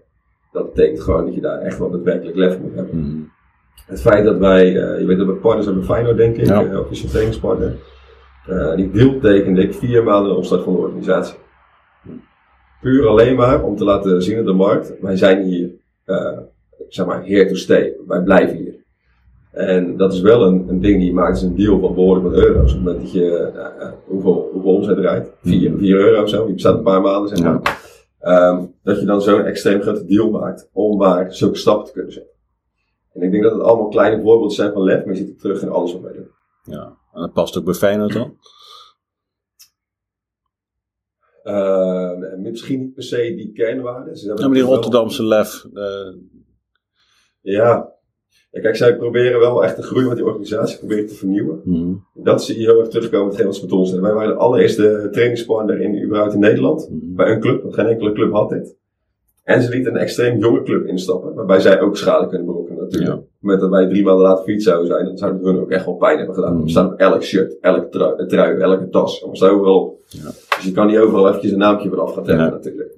[0.52, 2.98] Dat betekent gewoon dat je daar echt wel daadwerkelijk lef moet hebben.
[2.98, 3.20] Mhm.
[3.86, 6.78] Het feit dat wij, eh, je weet dat we partners hebben, Feyenoord denk ik, Ja.
[6.78, 7.74] official trainingspartner.
[8.76, 11.38] Die deal tekende ik vier maanden de opstart van de organisatie.
[12.80, 15.70] Puur alleen maar om te laten zien aan de markt, wij zijn hier,
[16.88, 17.96] zeg maar, here to stay.
[18.06, 18.75] Wij blijven hier.
[19.56, 22.26] En dat is wel een, een ding die je maakt, is een deal van behoorlijk
[22.26, 22.72] wat euro's.
[22.72, 25.30] Op het moment dat je, uh, hoeveel, hoeveel omzet draait?
[25.42, 26.44] 4, 4 euro of zo.
[26.44, 27.80] Die bestaat een paar maanden, zeg maar.
[28.20, 28.48] Ja.
[28.48, 32.12] Um, dat je dan zo'n extreem grote deal maakt om maar zulke stappen te kunnen
[32.12, 32.32] zetten.
[33.12, 35.38] En ik denk dat het allemaal kleine voorbeelden zijn van lef, maar je ziet het
[35.38, 36.30] terug in alles wat wij doen.
[36.62, 38.36] Ja, en dat past ook bij Feyenoord dan?
[41.44, 44.16] Uh, misschien niet per se die kernwaarden.
[44.16, 45.66] Ja, maar die Rotterdamse lef.
[45.72, 46.14] Uh...
[47.40, 47.95] Ja.
[48.50, 48.60] Ja.
[48.60, 51.60] Kijk, zij proberen wel echt te groeien met die organisatie, proberen te vernieuwen.
[51.64, 52.04] Mm.
[52.14, 53.92] Dat zie je heel erg terugkomen met wat met ons.
[53.92, 56.88] Wij waren de allereerste trainingspartner in, überhaupt in Nederland.
[56.90, 57.14] Mm.
[57.14, 58.76] Bij een club, want geen enkele club had dit.
[59.42, 63.12] En ze lieten een extreem jonge club instappen, waarbij zij ook schade kunnen berokkenen natuurlijk.
[63.12, 63.22] Ja.
[63.40, 65.94] Moment dat wij drie maanden later fiets zouden zijn, dan zouden hun ook echt wel
[65.94, 66.56] pijn hebben gedaan.
[66.56, 66.62] Mm.
[66.62, 69.26] We staan op elk shirt, elke trui, trui elke tas.
[69.30, 69.98] We staan overal op.
[70.08, 70.24] Ja.
[70.56, 72.50] Dus je kan niet overal eventjes een naampje vanaf gaan trekken Ja.
[72.50, 72.94] natuurlijk.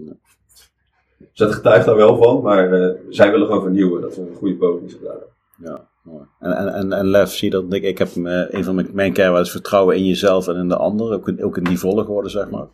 [1.19, 4.01] Dus dat getuigt daar wel van, maar eh, zij willen gewoon vernieuwen.
[4.01, 5.29] Dat we een goede poging gedaan hebben.
[5.65, 6.25] Ja, mooi.
[6.39, 7.73] En, en, en, en Lef, zie dat?
[7.73, 10.69] Ik, ik heb eh, een van mijn, mijn kernwaarden is vertrouwen in jezelf en in
[10.69, 11.13] de ander.
[11.13, 12.67] Ook in, ook in die volgorde, zeg maar.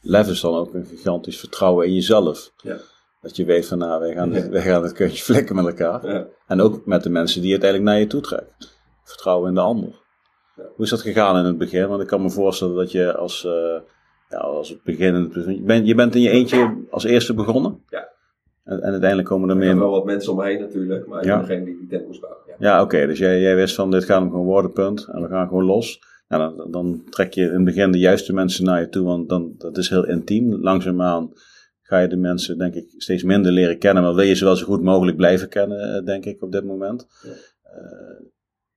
[0.00, 2.52] Lef is dan ook een gigantisch vertrouwen in jezelf.
[2.62, 2.76] Ja.
[3.20, 4.48] Dat je weet van, nou, wij gaan, Ja.
[4.48, 6.06] wij gaan het kuntje flikken met elkaar.
[6.12, 6.26] Ja.
[6.46, 8.78] En ook met de mensen die uiteindelijk naar je toe trekt.
[9.04, 9.88] Vertrouwen in de ander.
[10.56, 10.62] Ja.
[10.76, 11.88] Hoe is dat gegaan in het begin?
[11.88, 13.80] Want ik kan me voorstellen dat je als, eh,
[14.28, 15.14] ja, als het begin...
[15.14, 17.82] in het begin- Je bent, je bent in je eentje als eerste begonnen?
[17.88, 18.08] Ja.
[18.68, 19.68] En, en uiteindelijk komen er Er meer...
[19.68, 21.40] zijn wel wat mensen om me heen natuurlijk, maar Ja.
[21.40, 22.42] degene die die tent moest bouwen.
[22.46, 22.54] Ja.
[22.58, 23.06] Ja, oké.
[23.06, 25.08] Dus jij, jij wist van dit gaat hem gewoon worden, punt.
[25.12, 26.00] En we gaan gewoon los.
[26.28, 29.28] Nou, dan, dan trek je in het begin de juiste mensen naar je toe, want
[29.28, 30.54] dan, dat is heel intiem.
[30.62, 31.32] Langzaamaan
[31.82, 34.02] ga je de mensen, denk ik, steeds minder leren kennen.
[34.02, 36.64] Maar wil je ze wel zo goed mogelijk blijven kennen, eh, denk ik, op dit
[36.64, 37.06] moment.
[37.22, 37.30] Ja.
[37.62, 38.24] Eh,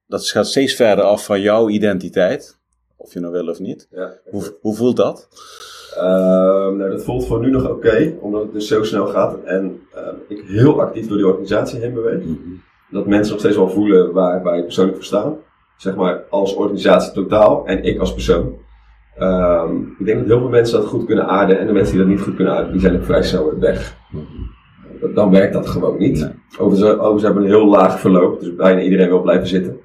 [0.05, 2.59] dat gaat steeds verder af van jouw identiteit.
[2.95, 3.87] Of je nou wil of niet.
[3.91, 4.13] Ja.
[4.29, 5.27] Hoe, hoe voelt dat?
[5.97, 9.79] Ehm, nou, dat voelt voor nu nog oké, omdat het dus zo snel gaat en
[9.93, 12.21] ehm, ik heel actief door die organisatie heen beweeg.
[12.89, 15.35] Dat mensen nog steeds wel voelen waar wij persoonlijk voor staan.
[15.77, 18.53] Zeg maar als organisatie totaal en ik als persoon.
[19.17, 22.01] Ehm, ik denk dat heel veel mensen dat goed kunnen aarden en de mensen die
[22.05, 23.97] dat niet goed kunnen aarden, die zijn ook vrij snel weer weg.
[25.01, 26.19] Dat- Dan werkt dat gewoon niet.
[26.19, 26.31] Nee.
[26.59, 29.77] Overigens, overigens hebben we een heel laag verloop, dus bijna iedereen wil blijven zitten.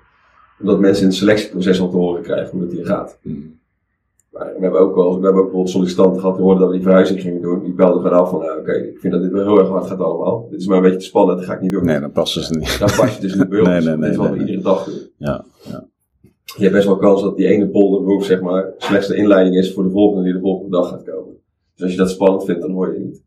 [0.61, 3.19] Omdat mensen in het selectieproces al te horen krijgen hoe het hier gaat.
[4.39, 6.77] Maar we hebben ook wel, we hebben ook bijvoorbeeld sollicitanten gehad die hoorden dat we
[6.77, 7.63] die verhuizing gingen doen.
[7.63, 9.87] Die belden gewoon af van, nou, oké, ik vind dat dit wel heel erg hard
[9.87, 10.47] gaat allemaal.
[10.51, 11.85] Dit is maar een beetje te spannend, dat ga ik niet doen.
[11.85, 12.79] Nee, dan passen ze niet.
[12.79, 13.69] Dan pas je dus niet bij ons.
[13.69, 15.11] Nee, nee, nee, is wat nee, we iedere dag doen.
[15.17, 15.87] Ja, ja.
[16.57, 19.75] Je hebt best wel kans dat die ene poldermove, zeg maar, slechts de inleiding is
[19.75, 21.35] voor de volgende die de volgende dag gaat komen.
[21.75, 23.25] Dus als je dat spannend vindt, dan hoor je het niet.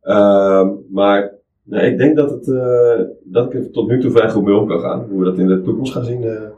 [0.00, 4.44] Ehm, maar nee, ik denk dat, het, eh, dat ik tot nu toe vrij goed
[4.44, 5.06] mee om kan gaan.
[5.10, 6.50] Hoe we dat in de toekomst gaan zien, eh,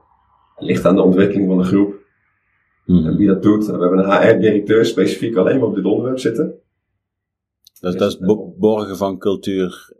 [0.56, 1.99] ligt aan de ontwikkeling van de groep.
[2.90, 3.66] En wie dat doet.
[3.66, 6.54] We hebben een HR-directeur specifiek alleen maar op dit onderwerp zitten.
[7.80, 9.92] Dat, dat is bo- borgen van cultuur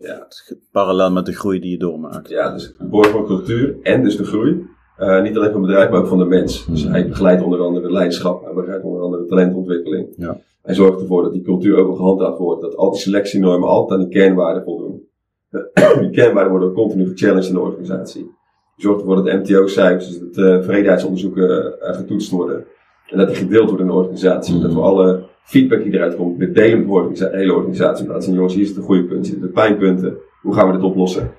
[0.00, 0.26] Ja,
[0.70, 2.28] parallel met de groei die je doormaakt.
[2.28, 4.66] ja dus borg van cultuur en dus de groei.
[4.96, 6.66] Eh, niet alleen van het bedrijf, maar ook van de mens.
[6.66, 6.92] Dus Mhm.
[6.92, 10.08] hij begeleidt onder andere leiderschap, hij begeleidt onder andere talentontwikkeling.
[10.16, 10.40] Ja.
[10.62, 14.06] Hij zorgt ervoor dat die cultuur ook gehandhaafd wordt, dat al die selectienormen altijd aan
[14.08, 15.08] die kernwaarden voldoen.
[16.00, 18.30] die kernwaarden worden continu gechallenged in de organisatie.
[18.76, 22.64] Zorgt ervoor dat de MTO-cijfers, dus de tevredenheidsonderzoeken, eh, getoetst worden.
[23.06, 24.54] En dat die gedeeld wordt in de organisatie.
[24.54, 24.62] Mhm.
[24.62, 28.06] Dat we alle feedback die eruit komt, weer delen met de organisa- hele organisatie.
[28.06, 30.16] Laten zien, jongens, hier zitten de goede punten, hier zitten de pijnpunten.
[30.42, 31.32] Hoe gaan we dit oplossen?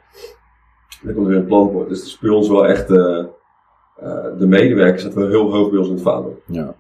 [1.04, 1.88] Dan komt er weer een plan voor.
[1.88, 3.18] Dus het is bij ons wel echt, eh,
[3.98, 6.42] eh, de medewerkers zetten wel heel hoog bij ons in het vaandel.
[6.46, 6.76] Ja.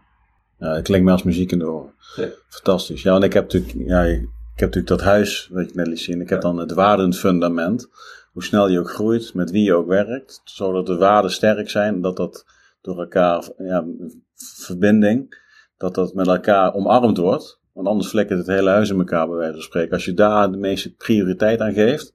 [0.59, 1.93] ja, het klinkt me als muziek in de oren.
[2.15, 2.27] Ja.
[2.47, 3.01] Fantastisch.
[3.01, 4.19] Ja, en ik heb natuurlijk, ja, ik
[4.55, 6.21] heb natuurlijk dat huis, wat je net liet zien.
[6.21, 7.89] Ik heb dan het waardend fundament.
[8.37, 10.41] Hoe snel je ook groeit, met wie je ook werkt.
[10.43, 12.45] Zodat de waarden sterk zijn, dat dat
[12.81, 13.85] door elkaar, ja,
[14.35, 15.43] verbinding,
[15.77, 17.59] dat dat met elkaar omarmd wordt.
[17.73, 19.93] Want anders flikkert het hele huis in elkaar, bij wijze van spreken.
[19.93, 22.13] Als je daar de meeste prioriteit aan geeft,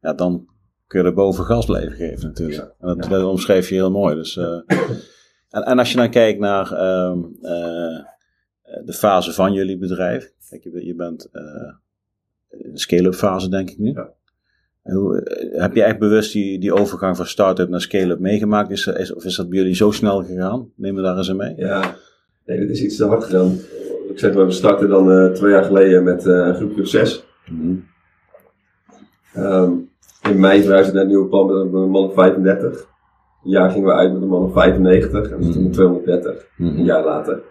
[0.00, 0.46] ja, dan
[0.86, 2.74] kun je er boven gas blijven geven natuurlijk.
[2.80, 4.14] En dat, dat omschreef je heel mooi.
[4.14, 4.60] Dus, eh,
[5.56, 8.04] en, en als je dan kijkt naar ehm, eh,
[8.84, 10.32] de fase van jullie bedrijf.
[10.48, 11.74] Kijk, je, je bent eh,
[12.48, 13.92] in de scale-up fase, denk ik nu.
[13.92, 14.18] Ja.
[14.82, 18.70] Eh, heb je echt bewust die, die overgang van start-up naar scale-up meegemaakt?
[18.70, 20.72] Is, is, of is dat bij jullie zo snel gegaan?
[20.76, 21.54] Neem me daar eens in mee.
[21.56, 21.94] Ja,
[22.46, 23.58] nee, dit is iets te hard gedaan.
[24.08, 26.88] Ik zeg maar, we starten dan eh, twee jaar geleden met eh, een groepje of
[26.88, 27.24] zes.
[27.50, 27.74] Mhm.
[29.34, 29.72] Ehm,
[30.28, 32.88] in mei verhuisde naar een nieuwe plan met een, een man of 35.
[33.44, 36.82] Een jaar gingen we uit met een man of 95 en met 230, een Mhm.
[36.84, 37.42] jaar later.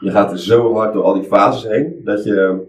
[0.00, 2.68] Je gaat er zo hard door al die fases heen, dat je...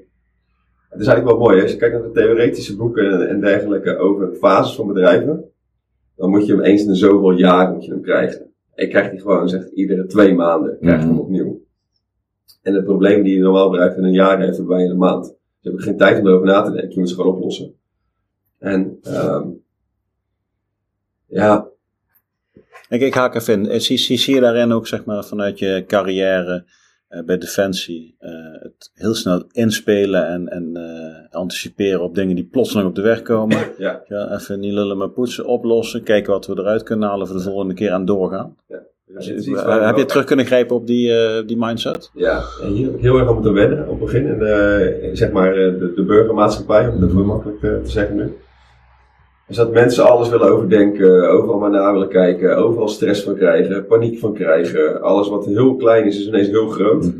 [0.92, 1.64] Het is eigenlijk wel mooi, hè?
[1.64, 5.44] als je kijkt naar de theoretische boeken en, dergelijke over fases van bedrijven,
[6.16, 8.54] dan moet je hem eens in de zoveel jaar moet je hem krijgen.
[8.76, 11.22] Ik krijg die gewoon, zeg, iedere twee maanden krijg je hem Mhm.
[11.22, 11.62] opnieuw.
[12.62, 14.98] En het probleem die je normaal bedrijf in een jaar heeft, hebben wij in een
[14.98, 15.24] maand.
[15.26, 17.74] Dus heb ik geen tijd om erover na te denken, je moet ze gewoon oplossen.
[18.58, 19.48] En ehm,
[21.28, 21.70] Ja,
[22.90, 23.82] Ik, ik haak even in.
[23.82, 26.66] Zie, zie, zie je daarin ook zeg maar, vanuit je carrière
[27.26, 32.88] bij Defensie eh, het heel snel inspelen en, en eh, anticiperen op dingen die plotseling
[32.90, 33.58] op de weg komen?
[33.78, 34.02] ja.
[34.08, 37.42] Ja, even niet lullen maar poetsen, oplossen, kijken wat we eruit kunnen halen voor de
[37.42, 38.56] volgende keer aan doorgaan.
[39.14, 42.12] Dus Eh, waar ik heb je wel- terug kunnen grijpen op die, eh, die mindset?
[42.14, 44.28] Ja, en hier heb ik heel erg aan moeten wennen op het begin.
[44.28, 48.34] En, eh, zeg maar eh, de, de burgermaatschappij, om het makkelijk eh, te zeggen nu.
[49.52, 53.86] Is dat mensen alles willen overdenken, overal maar naar willen kijken, overal stress van krijgen,
[53.86, 55.02] paniek van krijgen.
[55.02, 57.12] Alles wat heel klein is, is ineens heel groot.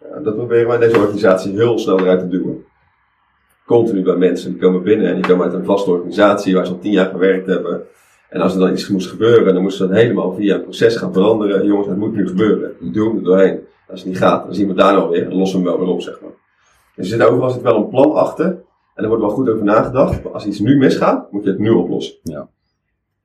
[0.00, 2.64] Ja, dat proberen wij in deze organisatie heel snel eruit te duwen.
[3.66, 6.72] Continu bij mensen, die komen binnen en die komen uit een vaste organisatie waar ze
[6.72, 7.82] al tien jaar gewerkt hebben.
[8.30, 10.96] En als er dan iets moest gebeuren, dan moesten ze dat helemaal via een proces
[10.96, 11.66] gaan veranderen.
[11.66, 12.72] Jongens, het moet nu gebeuren.
[12.80, 13.60] Doe hem er doorheen.
[13.88, 15.28] Als het niet gaat, dan zien we het daar nou weer.
[15.28, 16.30] Dan lossen we hem wel weer op, zeg maar.
[16.96, 18.62] Dus er zit overal zit wel een plan achter.
[18.94, 20.22] En er wordt wel goed over nagedacht.
[20.22, 22.14] Maar als iets nu misgaat, moet je het nu oplossen.
[22.22, 22.48] Ja.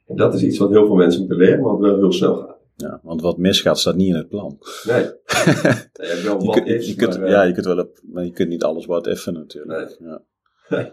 [0.08, 2.36] En dat is iets wat heel veel mensen moeten leren, maar wat wel heel snel
[2.36, 2.58] gaat.
[2.76, 4.58] Ja, want wat misgaat staat niet in het plan.
[4.84, 5.04] Nee.
[5.04, 8.00] nee je wel wat kunt, is, je kunt, maar, eh, ja, je kunt wel op,
[8.02, 9.98] maar je kunt niet alles wat even natuurlijk.
[10.00, 10.22] Ja.
[10.70, 10.92] Nee.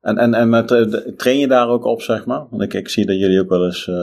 [0.00, 0.82] En, en, en met, eh,
[1.16, 2.46] train je daar ook op, zeg maar?
[2.50, 3.94] Want ik, ik zie dat jullie ook wel eens eh,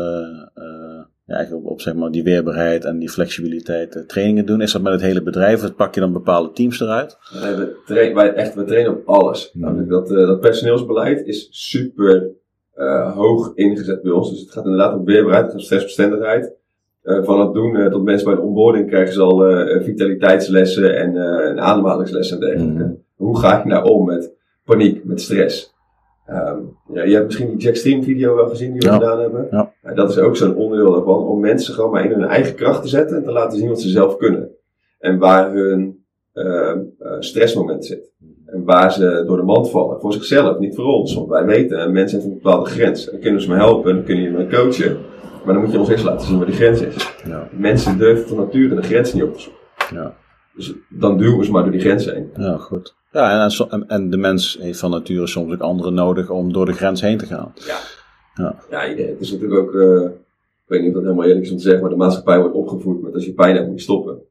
[1.26, 4.62] ja, eigenlijk op, op zeg maar, die weerbaarheid en die flexibiliteit eh, trainingen doen.
[4.62, 5.64] Is dat met het hele bedrijf?
[5.64, 7.18] Of pak je dan bepaalde teams eruit?
[7.42, 9.52] Nee, we, trainen, wij, echt, we trainen op alles.
[9.54, 12.30] Namelijk dat, eh, dat personeelsbeleid is super
[12.74, 14.30] eh, hoog ingezet bij ons.
[14.30, 16.62] Dus het gaat inderdaad om weerbaarheid, om stressbestendigheid.
[17.06, 19.40] Van het doen tot mensen bij de onboarding krijgen ze al
[19.84, 22.84] vitaliteitslessen en, en ademhalingslessen en dergelijke.
[22.84, 22.94] Mhm.
[23.16, 24.34] Hoe ga je nou om met
[24.66, 25.73] paniek, met stress?
[26.26, 26.58] Ehm,
[26.94, 28.94] ja, je hebt misschien die Jackstream video wel gezien die we Ja.
[28.94, 29.48] gedaan hebben.
[29.52, 29.74] Ja.
[29.96, 31.28] dat is ook zo'n onderdeel daarvan.
[31.28, 33.82] Om mensen gewoon maar in hun eigen kracht te zetten en te laten zien wat
[33.82, 34.50] ze zelf kunnen.
[35.00, 36.72] En waar hun eh,
[37.20, 38.12] stressmoment zit.
[38.46, 40.00] En waar ze door de mand vallen.
[40.00, 41.16] Voor zichzelf, niet voor ons.
[41.16, 43.06] Want wij weten, een mens heeft een bepaalde grens.
[43.06, 44.98] En dan kunnen ze me helpen, dan kunnen jullie me coachen.
[45.46, 47.14] Maar dan moet je ons eerst laten zien waar die grens is.
[47.28, 50.14] Ja, Mensen durven van nature de grens niet op te zoeken.
[50.56, 52.30] Dus dan duwen we ze maar door die grens heen.
[52.38, 52.96] ja goed.
[53.12, 56.74] Ja, en, en, de mens heeft van nature soms ook anderen nodig om door de
[56.74, 57.54] grens heen te gaan.
[57.56, 57.78] Ja.
[58.36, 58.56] Ja.
[58.70, 61.52] Ja, iedereen- het is natuurlijk ook, eh, ik weet niet of dat helemaal eerlijk is
[61.52, 63.84] om te zeggen, maar de maatschappij wordt opgevoed met als je pijn hebt moet je
[63.84, 64.22] stoppen.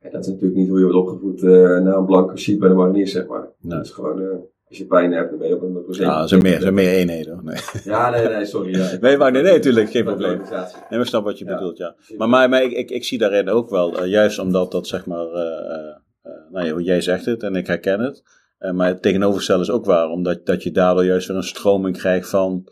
[0.00, 2.68] En dat is natuurlijk niet hoe je wordt opgevoed eh na een blanke sheet bij
[2.68, 3.48] de mariniers, zeg maar.
[3.60, 3.76] Nee.
[3.76, 4.26] Dat is gewoon, eh,
[4.68, 6.06] als je pijn hebt, dan ben je op een procent.
[6.08, 7.32] Ja, er zijn meer, er zijn meer eenheden.
[7.34, 7.44] hoor.
[7.44, 8.76] Nee, Ja, nee, nee, sorry.
[8.76, 8.90] Ja.
[9.00, 10.40] nee, maar nee, nee, natuurlijk, geen probleem.
[10.90, 11.54] Nee, maar snap wat je Ja.
[11.54, 11.94] bedoelt, ja.
[12.16, 15.06] Maar, maar, maar ik, ik, ik zie daarin ook wel, eh, juist omdat dat zeg
[15.06, 15.74] maar, eh,
[16.22, 18.22] eh, nou ja, hoe jij zegt het en ik herken het.
[18.72, 22.28] Maar het tegenovergestelde is ook waar, omdat dat je daardoor juist weer een stroming krijgt
[22.28, 22.68] van,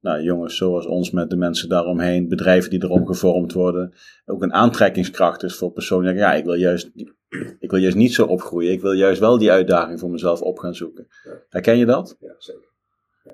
[0.00, 3.94] nou jongens zoals ons met de mensen daaromheen, bedrijven die erom gevormd worden.
[4.26, 6.90] Ook een aantrekkingskracht is voor personen ja, ik wil juist,
[7.58, 8.72] ik wil juist niet zo opgroeien.
[8.72, 11.06] Ik wil juist wel die uitdaging voor mezelf op gaan zoeken.
[11.48, 12.16] Herken je dat?
[12.20, 12.68] Ja, zeker.
[13.24, 13.32] Ja.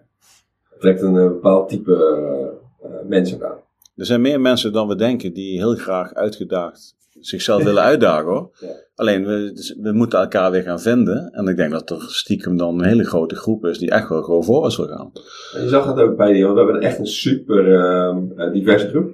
[0.71, 3.59] Het trekt een eh, bepaald type eh, eh, mens ook aan.
[3.97, 8.51] Er zijn meer mensen dan we denken die heel graag uitgedaagd zichzelf willen uitdagen hoor.
[8.61, 8.69] Ja.
[8.95, 11.31] Alleen we, dus we moeten elkaar weer gaan vinden.
[11.33, 14.23] En ik denk dat er stiekem dan een hele grote groep is die echt wel
[14.23, 15.13] gewoon voorwaarts wil gaan.
[15.55, 18.89] En je zag het ook bij die, want we hebben echt een super eh, diverse
[18.89, 19.11] groep.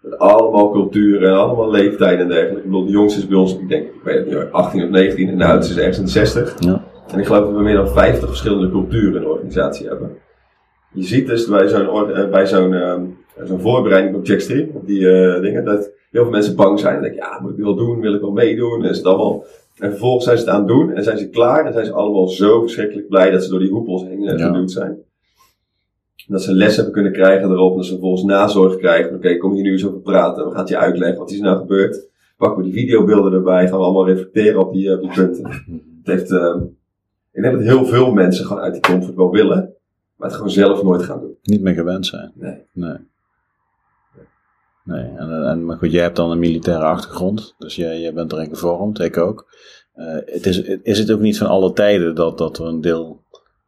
[0.00, 2.58] Met allemaal culturen en allemaal leeftijden en dergelijke.
[2.58, 4.82] Ik bedoel, de jongste is bij ons, ik denk, ik weet het niet, hoor, 18
[4.82, 6.54] of 19 en de oudste is ergens in de 60.
[6.58, 6.84] Ja.
[7.12, 10.10] En ik geloof dat we meer dan 50 verschillende culturen in de organisatie hebben.
[10.92, 13.02] Je ziet dus bij zo'n, eh, bij zo'n, ehm,
[13.44, 16.96] zo'n voorbereiding op Jackstream, op die eh, dingen, dat heel veel mensen bang zijn.
[16.96, 18.00] En denken, ja, moet ik wel doen?
[18.00, 18.84] Wil ik wel meedoen?
[18.84, 19.44] En, is het allemaal...
[19.78, 21.66] en vervolgens zijn ze het aan het doen en zijn ze klaar.
[21.66, 24.46] En zijn ze allemaal zo verschrikkelijk blij dat ze door die hoepels heen Ja.
[24.46, 24.98] geduwd zijn.
[26.30, 27.70] Dat ze les hebben kunnen krijgen erop.
[27.70, 29.14] En dat ze vervolgens nazorg krijgen.
[29.14, 30.44] Oké, kom hier nu eens over praten.
[30.44, 31.18] We gaan het je uitleggen.
[31.18, 32.08] Wat is er nou gebeurd?
[32.36, 33.68] Pakken we die videobeelden erbij.
[33.68, 35.44] Gaan we allemaal reflecteren op die, eh, op die punten.
[36.02, 36.62] Het heeft, ehm,
[37.32, 39.74] ik denk dat heel veel mensen gewoon uit die comfort wel willen.
[40.16, 41.36] Maar het gewoon zelf nooit gaan doen.
[41.42, 42.32] Niet meer gewend zijn.
[42.34, 42.58] Nee.
[42.72, 42.96] Nee.
[44.84, 48.32] Nee, en, en, maar goed, jij hebt dan een militaire achtergrond, dus jij, jij bent
[48.32, 49.46] erin gevormd, ik ook.
[49.94, 53.19] Eh, het is, is het ook niet van alle tijden dat, dat er een deel,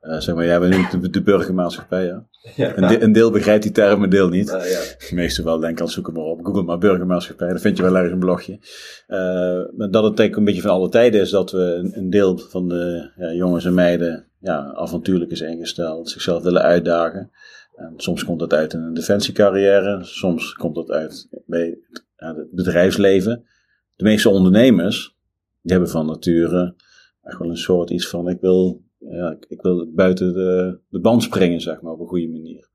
[0.03, 2.27] eh, zeg maar, jij bent de, de burgermaatschappij, ja?
[2.57, 2.77] Ja.
[2.77, 4.47] Een, de- een deel begrijpt die term, een deel niet.
[4.47, 4.81] Nou ja.
[5.09, 6.45] De meeste wel denken, zoek hem maar op.
[6.45, 8.59] Google maar burgermaatschappij, dan vind je wel ergens een blogje.
[9.07, 9.19] Eh,
[9.77, 12.11] maar dat het denk ik een beetje van alle tijden is dat we een, een
[12.11, 17.31] deel van de ja, jongens en meiden ja, avontuurlijk is ingesteld, zichzelf willen uitdagen.
[17.77, 21.79] En soms komt dat uit in een defensiecarrière, soms komt dat uit bij
[22.17, 23.45] ja, het bedrijfsleven.
[23.97, 25.17] De meeste ondernemers,
[25.63, 26.75] die hebben van nature
[27.23, 31.01] echt wel een soort iets van, ik wil, ja, ik, ik wil buiten de, de
[31.01, 32.69] band springen, zeg maar, op een goede manier.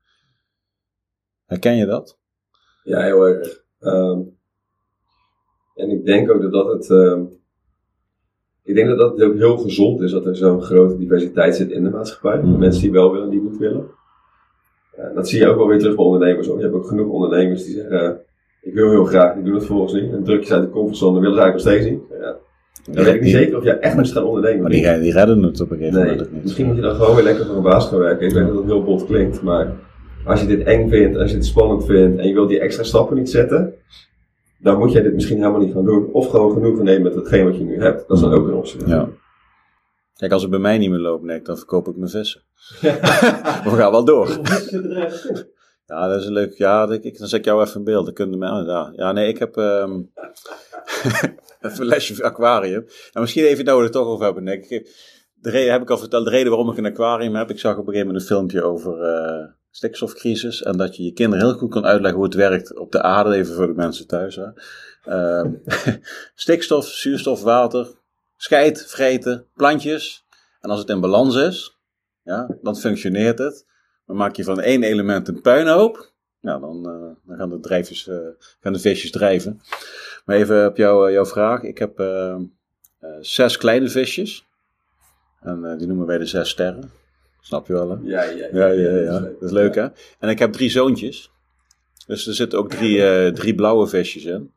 [1.46, 2.18] Herken je dat?
[2.84, 3.64] Ja, heel erg.
[3.78, 4.20] Ehm,
[5.74, 6.90] en ik denk ook dat dat het.
[6.90, 7.24] ehm,
[8.62, 11.84] ik denk dat dat ook heel gezond is dat er zo'n grote diversiteit zit in
[11.84, 12.42] de maatschappij.
[12.42, 12.58] Mhm.
[12.58, 13.90] Mensen die wel willen, die niet willen.
[14.98, 16.46] Uh, dat zie je ook wel weer terug bij ondernemers.
[16.46, 18.20] Je hebt ook genoeg ondernemers die zeggen,
[18.62, 20.12] ik wil heel graag, die doen het volgens niet.
[20.12, 22.20] En druk je uit de comfortzone, willen ze eigenlijk nog steeds niet.
[22.20, 22.36] Ja.
[22.90, 24.62] Dan weet ik niet zeker of jij echt moet gaan ondernemen.
[24.62, 26.42] Maar die, die redden het op een gegeven nee, moment niet.
[26.42, 28.26] Misschien moet je dan gewoon weer lekker voor een baas gaan werken.
[28.26, 29.72] Ik weet dat het heel bot klinkt, maar
[30.24, 32.82] als je dit eng vindt, als je het spannend vindt en je wilt die extra
[32.82, 33.74] stappen niet zetten,
[34.58, 36.12] dan moet jij dit misschien helemaal niet gaan doen.
[36.12, 38.08] Of gewoon genoegen nemen met hetgeen wat je nu hebt.
[38.08, 38.86] Dat is dan ook een optie.
[38.86, 39.08] Ja.
[40.16, 42.42] Kijk, als het bij mij niet meer loopt, nee, dan verkoop ik mijn vissen.
[43.64, 44.28] We gaan wel door.
[45.86, 46.54] Ja, dat is leuk.
[46.54, 48.04] Ja, ik, dan zet ik jou even een beeld.
[48.04, 48.92] Dan kunnen ja.
[48.96, 50.10] ja, nee, ik heb um,
[51.04, 51.38] even
[51.78, 52.84] een lesje aquarium.
[52.84, 54.68] Nou, misschien even er toch over hebben, Nick.
[55.34, 57.50] De reden heb ik al verteld, de reden waarom ik een aquarium heb.
[57.50, 60.62] Ik zag op een gegeven moment een filmpje over uh, stikstofcrisis.
[60.62, 63.34] En dat je je kinderen heel goed kan uitleggen hoe het werkt op de aarde,
[63.34, 64.36] even voor de mensen thuis.
[64.36, 64.46] Hè.
[65.08, 65.52] Uh,
[66.34, 67.88] stikstof, zuurstof, water,
[68.36, 70.26] scheid, vreten, plantjes.
[70.60, 71.78] En als het in balans is,
[72.22, 73.66] ja, dan functioneert het.
[74.06, 76.12] Dan maak je van één element een puinhoop.
[76.40, 78.16] Nou, dan, uh, dan gaan, de drijfjes, uh,
[78.60, 79.60] gaan de visjes drijven.
[80.28, 81.62] Maar even op jou, jouw vraag.
[81.62, 82.02] Ik heb
[83.20, 84.46] zes kleine visjes.
[85.40, 86.90] En die noemen wij de zes sterren.
[87.40, 87.96] Snap je wel, hè?
[88.02, 88.66] Ja, ja, ja.
[88.66, 89.20] ja, ja, ja.
[89.20, 89.86] Dat is leuk, hè?
[90.18, 91.30] En ik heb drie zoontjes.
[92.06, 94.52] Dus er zitten ook drie, uh, drie blauwe visjes in.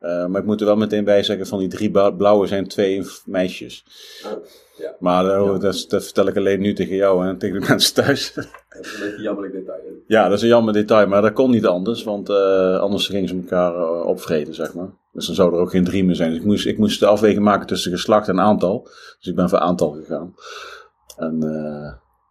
[0.00, 3.02] Uh, maar ik moet er wel meteen bij zeggen, van die drie blauwe zijn twee
[3.24, 3.84] meisjes.
[4.26, 4.44] Oh,
[4.78, 4.94] ja.
[4.98, 5.58] Maar uh, ja.
[5.58, 8.32] dat, dat, vertel ik alleen nu tegen jou en tegen de mensen thuis.
[8.34, 8.46] Dat
[8.80, 9.80] is een beetje jammerlijk detail.
[10.06, 13.36] Ja, dat is een jammer detail, maar dat kon niet anders, want anders gingen ze
[13.36, 14.90] elkaar opvreten, zeg maar.
[15.16, 16.30] Dus dan zou er ook geen drie meer zijn.
[16.30, 18.82] Dus ik moest, ik moest de afweging maken tussen geslacht en aantal.
[19.18, 20.34] Dus ik ben voor aantal gegaan.
[21.16, 21.38] En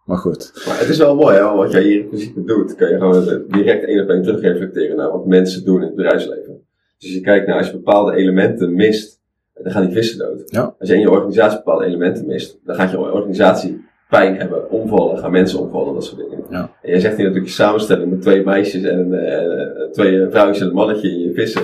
[0.04, 0.52] maar goed.
[0.66, 2.74] Maar het is wel mooi, hè, wat jij hier in principe doet.
[2.74, 6.66] Kan je gewoon direct één op één terugreflecteren naar wat mensen doen in het bedrijfsleven.
[6.98, 9.20] Dus je kijkt naar als je bepaalde elementen mist,
[9.54, 10.42] dan gaan die vissen dood.
[10.44, 10.74] Ja.
[10.78, 15.18] Als je in je organisatie bepaalde elementen mist, dan gaat je organisatie pijn hebben, omvallen,
[15.18, 16.44] gaan mensen omvallen, dat soort dingen.
[16.50, 16.60] Ja.
[16.82, 20.68] En jij zegt hier natuurlijk je samenstelling met twee meisjes en uh, twee vrouwtjes en
[20.68, 21.62] een mannetje in je vissen.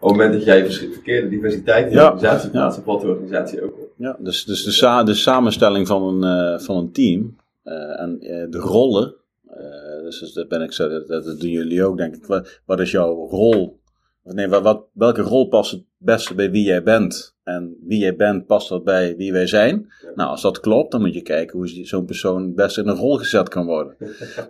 [0.00, 2.84] Op het moment dat jij verkeerde diversiteit in je organisatie plaatst, ja.
[2.84, 3.92] valt de organisatie ook op.
[3.96, 8.18] Ja, dus, dus de, sa de samenstelling van een, uh, van een team, uh, en
[8.20, 9.14] uh, de rollen,
[9.48, 12.26] uh, dus dat ben ik zo, dat, dat, doen jullie ook denk ik.
[12.26, 13.80] Wat, wat is jouw rol?
[14.22, 17.36] Nee, wat, wat, welke rol past het beste bij wie jij bent?
[17.44, 19.92] En wie jij bent past dat bij wie wij zijn?
[20.14, 22.96] Nou, als dat klopt, dan moet je kijken hoe zo'n persoon het beste in een
[22.96, 23.96] rol gezet kan worden.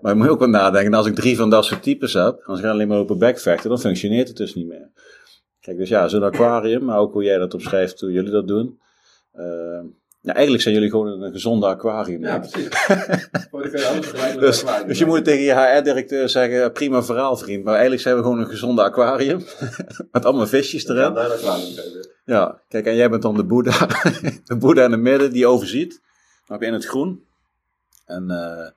[0.03, 2.59] maar je moet ook wel nadenken, als ik drie van dat soort types heb, als
[2.59, 4.91] ik alleen maar open back vechten, dan functioneert het dus niet meer.
[5.61, 8.81] Kijk, dus ja, zo'n aquarium, maar ook hoe jij dat opschrijft, hoe jullie dat doen.
[9.37, 9.81] Uh,
[10.21, 12.23] ja, eigenlijk zijn jullie gewoon een gezonde aquarium.
[12.23, 12.69] Ja, precies.
[14.39, 17.65] dus, dus je moet tegen je HR-directeur zeggen, prima verhaal vriend.
[17.65, 19.45] Maar eigenlijk zijn we gewoon een gezonde aquarium.
[20.13, 21.15] Met allemaal visjes erin.
[22.25, 23.87] Ja, aquarium kijk, en jij bent dan de boeddha.
[24.45, 25.91] de boeddha in het midden, die overziet.
[26.47, 27.25] Dan heb je in het groen.
[28.07, 28.25] En...
[28.29, 28.69] Uh,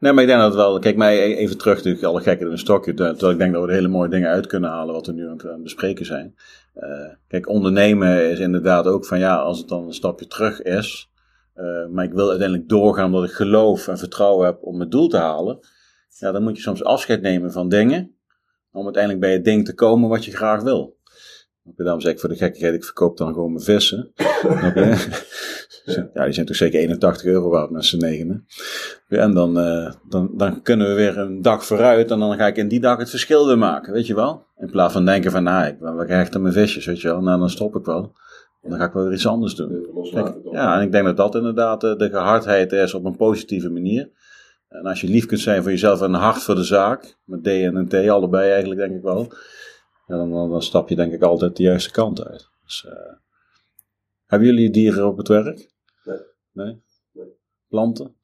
[0.00, 0.78] Nee, maar ik denk dat wel.
[0.78, 2.94] Kijk, mij e- even terug natuurlijk, alle gekken in een stokje.
[2.94, 5.28] Terwijl ik denk dat we er hele mooie dingen uit kunnen halen wat we nu
[5.28, 6.34] aan het bespreken zijn.
[6.76, 11.10] Uh, kijk, ondernemen is inderdaad ook van ja, als het dan een stapje terug is.
[11.56, 15.08] Uh, maar ik wil uiteindelijk doorgaan omdat ik geloof en vertrouwen heb om het doel
[15.08, 15.58] te halen.
[16.18, 18.14] Ja, dan moet je soms afscheid nemen van dingen.
[18.72, 20.96] Om uiteindelijk bij het ding te komen wat je graag wil.
[21.76, 24.12] Daarom zeg ik voor de gekkigheid, ik verkoop dan gewoon mijn vissen.
[26.14, 28.46] Ja, die zijn toch zeker 81 euro waard met z'n negenen.
[29.08, 32.56] En dan, uh, dan, dan kunnen we weer een dag vooruit en dan ga ik
[32.56, 34.44] in die dag het verschil weer maken, weet je wel?
[34.58, 37.08] In plaats van denken van, nou, ik ben wel gehecht aan mijn visjes, weet je
[37.08, 37.20] wel.
[37.20, 38.12] Nou, dan stop ik wel.
[38.62, 39.86] Dan ga ik wel weer iets anders doen.
[40.12, 43.70] Kijk, ja, en ik denk dat dat inderdaad de, de gehardheid is op een positieve
[43.70, 44.10] manier.
[44.68, 47.46] En als je lief kunt zijn voor jezelf en hard voor de zaak, met D
[47.46, 49.32] en een T allebei eigenlijk denk ik wel,
[50.10, 52.48] ja, dan, dan, stap je denk ik altijd de juiste kant uit.
[52.64, 52.92] Dus, uh,
[54.26, 55.70] hebben jullie dieren op het werk?
[56.04, 56.18] Nee.
[56.52, 56.82] Nee?
[57.68, 58.14] Planten?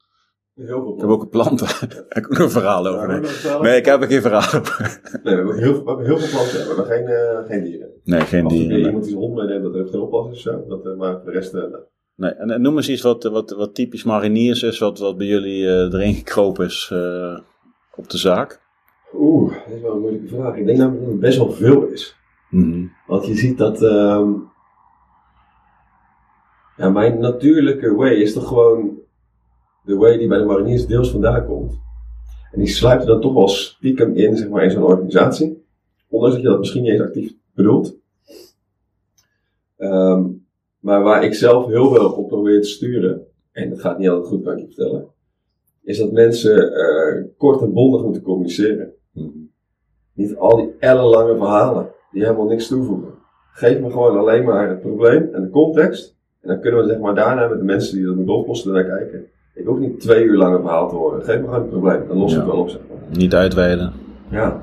[0.53, 0.95] Heel veel planten.
[0.95, 1.67] Ik heb ook een planten.
[2.09, 3.07] ik heb ook een verhaal over.
[3.07, 4.99] Nee, nee ik heb er geen verhaal over.
[5.23, 7.89] nee, we hebben heel, we hebben heel veel planten, maar geen, uh, geen dieren.
[8.03, 8.77] Nee, geen Als dieren.
[8.77, 10.65] Als iemand die zijn hond meeneemt, dat heeft geen oppassing of zo.
[10.67, 11.53] Dat, uh, maar de rest,
[12.15, 15.27] Nee, en, en, noem eens iets wat, wat, wat typisch mariniers is, wat, wat bij
[15.27, 16.91] jullie erin gekropen is
[17.95, 18.65] op de zaak.
[19.13, 20.55] Oeh, dat is wel een moeilijke vraag.
[20.55, 22.17] Ik denk namelijk dat het best wel veel is.
[22.49, 22.91] Mm -hmm.
[23.07, 23.83] Want je ziet dat.
[23.83, 24.31] Ehm,
[26.77, 28.99] ja, mijn natuurlijke way is toch gewoon
[29.83, 31.79] de way die bij de mariniers deels vandaan komt.
[32.51, 35.65] En die sluit er dan toch wel stiekem in, zeg maar, in zo'n organisatie.
[36.09, 37.97] Ondanks dat je dat misschien niet eens actief bedoelt.
[39.77, 40.47] Um,
[40.79, 44.27] maar waar ik zelf heel veel op probeer te sturen, en dat gaat niet altijd
[44.27, 45.07] goed, kan ik je vertellen,
[45.87, 48.93] is dat mensen uh, kort en bondig moeten communiceren.
[49.11, 49.51] Mm.
[50.13, 53.13] Niet al die ellenlange verhalen die helemaal niks toevoegen.
[53.51, 56.15] Geef me gewoon alleen maar het probleem en de context.
[56.41, 58.85] En dan kunnen we zeg maar daarna met de mensen die dat moeten oplossen naar
[58.85, 59.25] kijken.
[59.53, 61.23] Ik hoef niet twee uur lang een verhaal te horen.
[61.23, 62.45] Geef me gewoon het probleem, dan los ik ja.
[62.45, 62.69] wel op.
[62.69, 63.17] Zeg maar.
[63.17, 63.93] Niet uitweiden.
[64.29, 64.61] Ja.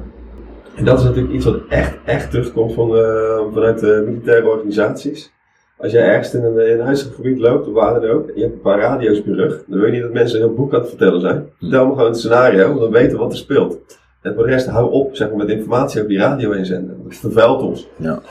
[0.76, 5.32] En dat is natuurlijk iets wat echt, echt terugkomt van, uh, vanuit de militaire organisaties.
[5.76, 8.34] Als jij ergens in een, in een huiselijk gebied loopt, of waar dan ook, en
[8.34, 10.46] je hebt een paar radio's op je rug, dan wil je niet dat mensen een
[10.46, 11.48] heel boek aan het vertellen zijn.
[11.58, 13.80] Vertel me gewoon het scenario, dan weten wat er speelt.
[14.22, 17.02] En voor de rest, hou op zeg maar, met informatie over die radio inzenden.
[17.04, 17.86] Dat vervuilt ons.
[17.96, 18.22] Ja.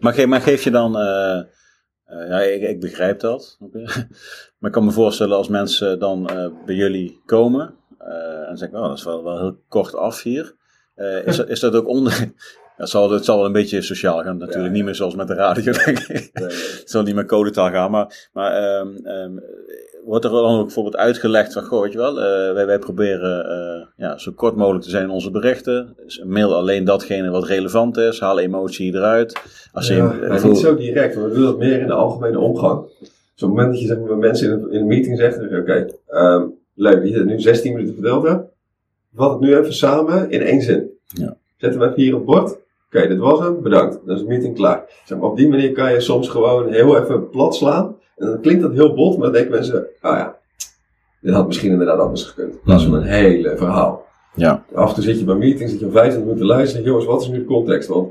[0.00, 1.42] maar, geef, maar geef je dan, uh,
[2.10, 3.58] uh, ja, ik, ik, begrijp dat.
[4.58, 7.74] maar ik kan me voorstellen als mensen dan uh, bij jullie komen
[8.48, 10.54] en zeggen, oh, dat is wel, wel heel kort af hier.
[11.24, 12.32] is, is dat ook onder,
[12.76, 14.74] het zal, het zal wel een beetje sociaal gaan, natuurlijk.
[14.74, 16.30] Niet meer zoals met de radio, denk ik.
[16.32, 17.90] het zal niet meer codetaal gaan.
[17.90, 19.42] Maar, maar um, um,
[20.04, 23.46] wordt er dan ook bijvoorbeeld uitgelegd van, goh, weet je wel, uh, wij, wij proberen
[23.46, 25.96] uh, ja, zo kort mogelijk te zijn in onze berichten.
[26.04, 28.20] Dus mail alleen datgene wat relevant is.
[28.20, 29.40] Haal emotie eruit.
[29.72, 32.86] Als je, niet zo direct, we doen dat meer in de algemene omgang.
[32.98, 35.42] Dus op het moment dat je zeg maar, mensen in een, in een meeting zegt,
[35.42, 35.90] oké, okay,
[36.34, 38.44] um, leuk, je hebt nu 16 minuten verdeeld hebt.
[39.14, 40.90] Vat het nu even samen in één zin.
[41.06, 41.36] Ja.
[41.56, 42.56] Zetten we even hier op bord.
[42.96, 43.98] Oké, okay, dit was hem, bedankt.
[44.04, 44.84] Dan is de meeting klaar.
[45.04, 47.96] Zeg maar, op die manier kan je soms gewoon heel even plat slaan.
[48.16, 50.36] En dan klinkt dat heel bot, maar dan denken mensen, oh ja,
[51.20, 52.52] dit had misschien inderdaad anders gekund.
[52.52, 54.06] In plaats van een hele verhaal.
[54.34, 54.64] Ja.
[54.74, 56.84] Af en toe zit je bij meetings, zit je om 25 minuten luisteren.
[56.84, 57.88] Jongens, wat is nu de context?
[57.88, 58.08] Want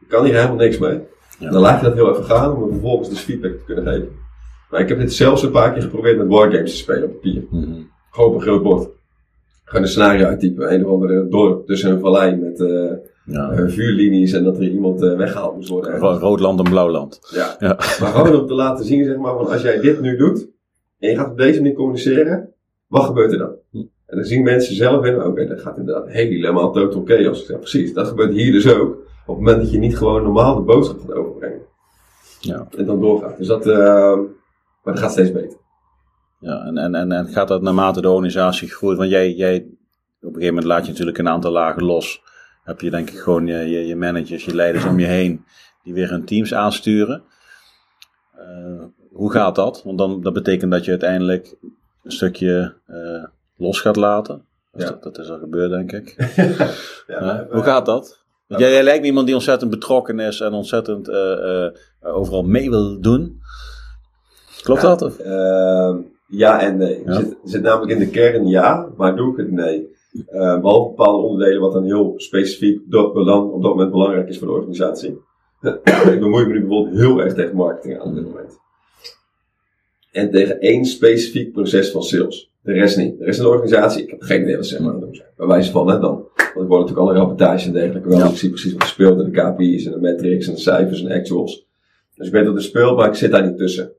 [0.00, 1.00] ik kan hier helemaal niks mee.
[1.38, 1.50] Ja.
[1.50, 4.08] Dan laat je dat heel even gaan om vervolgens dus feedback te kunnen geven.
[4.70, 7.44] Maar ik heb dit zelfs een paar keer geprobeerd met wargames te spelen op papier.
[7.50, 7.90] Mm -hmm.
[8.10, 8.88] Gewoon op een groot bord.
[9.64, 10.72] Gewoon een scenario uittypen.
[10.72, 12.92] Een of andere dorp tussen een vallei met uh,
[13.28, 13.52] ja.
[13.52, 15.92] uh, vuurlinies en dat er iemand uh, weggehaald moest worden.
[15.92, 16.20] Ergens.
[16.20, 17.20] Rood land en blauw land.
[17.34, 17.56] Ja.
[17.58, 17.74] ja.
[18.00, 20.48] Maar gewoon om te laten zien, zeg maar, van als jij dit nu doet
[20.98, 22.52] en je gaat op deze manier communiceren,
[22.86, 23.54] wat gebeurt er dan?
[23.70, 23.78] Hm.
[24.06, 27.46] En dan zien mensen zelf in, oké, okay, dat gaat inderdaad helemaal total chaos.
[27.46, 29.06] Ja, precies, dat gebeurt hier dus ook.
[29.26, 31.60] Op het moment dat je niet gewoon normaal de boodschap gaat overbrengen.
[32.40, 32.66] Ja.
[32.76, 33.36] En dan doorgaat.
[33.36, 33.76] Dus dat, uh,
[34.82, 35.58] maar dat gaat steeds beter.
[36.40, 38.98] Ja, en, en, en, en gaat dat naarmate de organisatie groeit?
[38.98, 39.64] Want jij, jij, op
[40.20, 42.22] een gegeven moment laat je natuurlijk een aantal lagen los.
[42.68, 45.44] Heb je denk ik gewoon je, je, je managers, je leiders om je heen,
[45.82, 47.22] die weer hun teams aansturen.
[48.38, 49.82] Uh, hoe gaat dat?
[49.84, 51.56] Want dan, dat betekent dat je uiteindelijk
[52.04, 53.24] een stukje uh,
[53.56, 54.44] los gaat laten.
[54.72, 54.88] Dus Ja.
[54.90, 56.14] dat, dat is al gebeurd, denk ik.
[57.06, 58.24] ja, hoe gaat dat?
[58.46, 61.66] Want jij, jij lijkt me iemand die ontzettend betrokken is en ontzettend uh,
[62.00, 63.40] overal mee wil doen.
[64.62, 64.88] Klopt Ja.
[64.88, 65.02] dat?
[65.02, 65.16] Of?
[66.28, 67.02] Ja en nee.
[67.04, 67.12] Ja.
[67.14, 69.96] Zit, zit namelijk in de kern ja, maar doe ik het nee.
[70.12, 74.38] Eh, behalve bepaalde onderdelen wat dan heel specifiek dat belang, op dat moment belangrijk is
[74.38, 75.18] voor de organisatie.
[76.12, 78.58] ik bemoei me nu bijvoorbeeld heel erg tegen marketing aan op dit moment.
[80.12, 82.52] En tegen één specifiek proces van sales.
[82.62, 83.18] De rest niet.
[83.18, 85.28] De rest van de organisatie, ik heb geen idee wat ze aan het doen zijn.
[85.36, 86.26] Bij wijze van, hè, dan.
[86.36, 88.18] Want ik hoor natuurlijk alle rapportages en dergelijke wel.
[88.18, 88.28] Ja.
[88.28, 91.04] Ik zie precies wat er speelt en de KPI's en de metrics en de cijfers
[91.04, 91.66] en actuals.
[92.14, 93.92] Dus ik weet dat er speelt, maar ik zit daar niet tussen.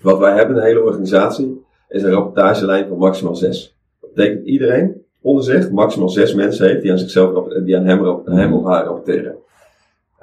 [0.00, 3.76] Wat wij hebben, de hele organisatie, is een rapportagelijn van maximaal zes.
[4.00, 8.04] Dat betekent iedereen onder zich maximaal zes mensen heeft die aan zichzelf die aan hem,
[8.04, 9.36] rapp- hem of haar rapporteren.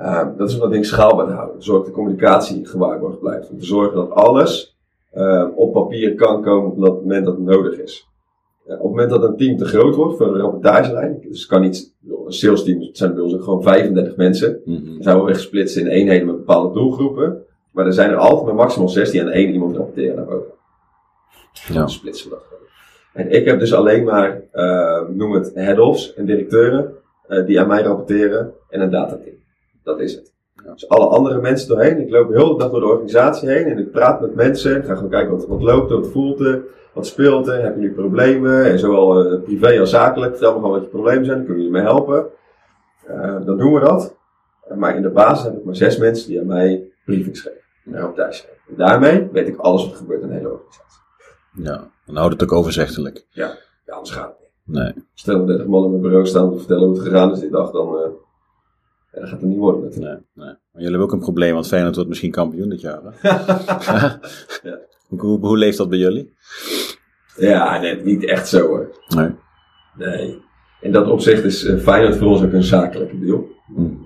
[0.02, 1.64] Uh, dat is om dat ding schaalbaar te houden.
[1.64, 3.50] Zorg dat de communicatie gewaarborgd blijft.
[3.50, 4.78] Om te zorgen dat alles
[5.16, 8.08] uh, op papier kan komen op het moment dat het nodig is.
[8.68, 11.50] Uh, op het moment dat een team te groot wordt voor een rapportagelijn, dus het
[11.50, 11.94] kan niet,
[12.26, 14.86] een sales team het zijn bij ons ook gewoon 35 mensen, Mhm.
[14.86, 17.44] dan zijn we weer gesplitst in eenheden met bepaalde doelgroepen.
[17.72, 20.52] Maar er zijn er altijd maar maximaal 16 aan één iemand rapporteren naar boven.
[21.68, 21.74] Ja.
[21.74, 22.65] Dan splitsen we dat gewoon.
[23.16, 26.94] En ik heb dus alleen maar, uh, noem het head-offs en directeuren,
[27.28, 29.36] uh, die aan mij rapporteren en een datateam.
[29.84, 30.34] Dat is het.
[30.64, 30.72] Ja.
[30.72, 32.02] Dus alle andere mensen doorheen.
[32.02, 34.78] Ik loop heel de dag door de organisatie heen en ik praat met mensen.
[34.78, 36.64] Ik ga gewoon kijken wat, wat loopt er, wat voelt er,
[36.94, 38.66] wat speelt er, heb je nu problemen?
[38.66, 40.32] En zowel uh, privé als zakelijk.
[40.32, 42.26] Vertel me gewoon wat je problemen zijn, dan kunnen jullie mee helpen.
[43.46, 44.16] Dan doen we dat.
[44.76, 47.60] Maar in de basis heb ik maar zes mensen die aan mij briefings geven.
[47.86, 48.58] En rapportage geven.
[48.68, 51.02] En daarmee weet ik alles wat er gebeurt in de hele organisatie.
[51.52, 53.26] Ja, dan houdt het ook overzichtelijk.
[53.30, 54.76] Ja, anders gaat het niet.
[54.78, 54.94] Nee.
[55.14, 57.40] Stel dat 30 man op mijn bureau staan om te vertellen hoe het gegaan is
[57.40, 58.02] die dag, dan, uh,
[59.12, 60.14] ja, dat gaat het niet worden natuurlijk.
[60.14, 60.56] Nee, nee.
[60.56, 63.02] Maar jullie hebben ook een probleem, want Feyenoord wordt misschien kampioen dit jaar.
[63.04, 63.30] Hè?
[64.64, 64.80] Ja.
[65.08, 66.34] hoe, hoe, hoe leeft dat bij jullie?
[67.36, 68.96] Ja, nee, niet echt zo hoor.
[69.16, 69.30] Nee.
[69.98, 70.44] Nee.
[70.82, 73.48] In dat opzicht is uh, Feyenoord voor ons ook een zakelijke deal.
[73.68, 74.04] Mm.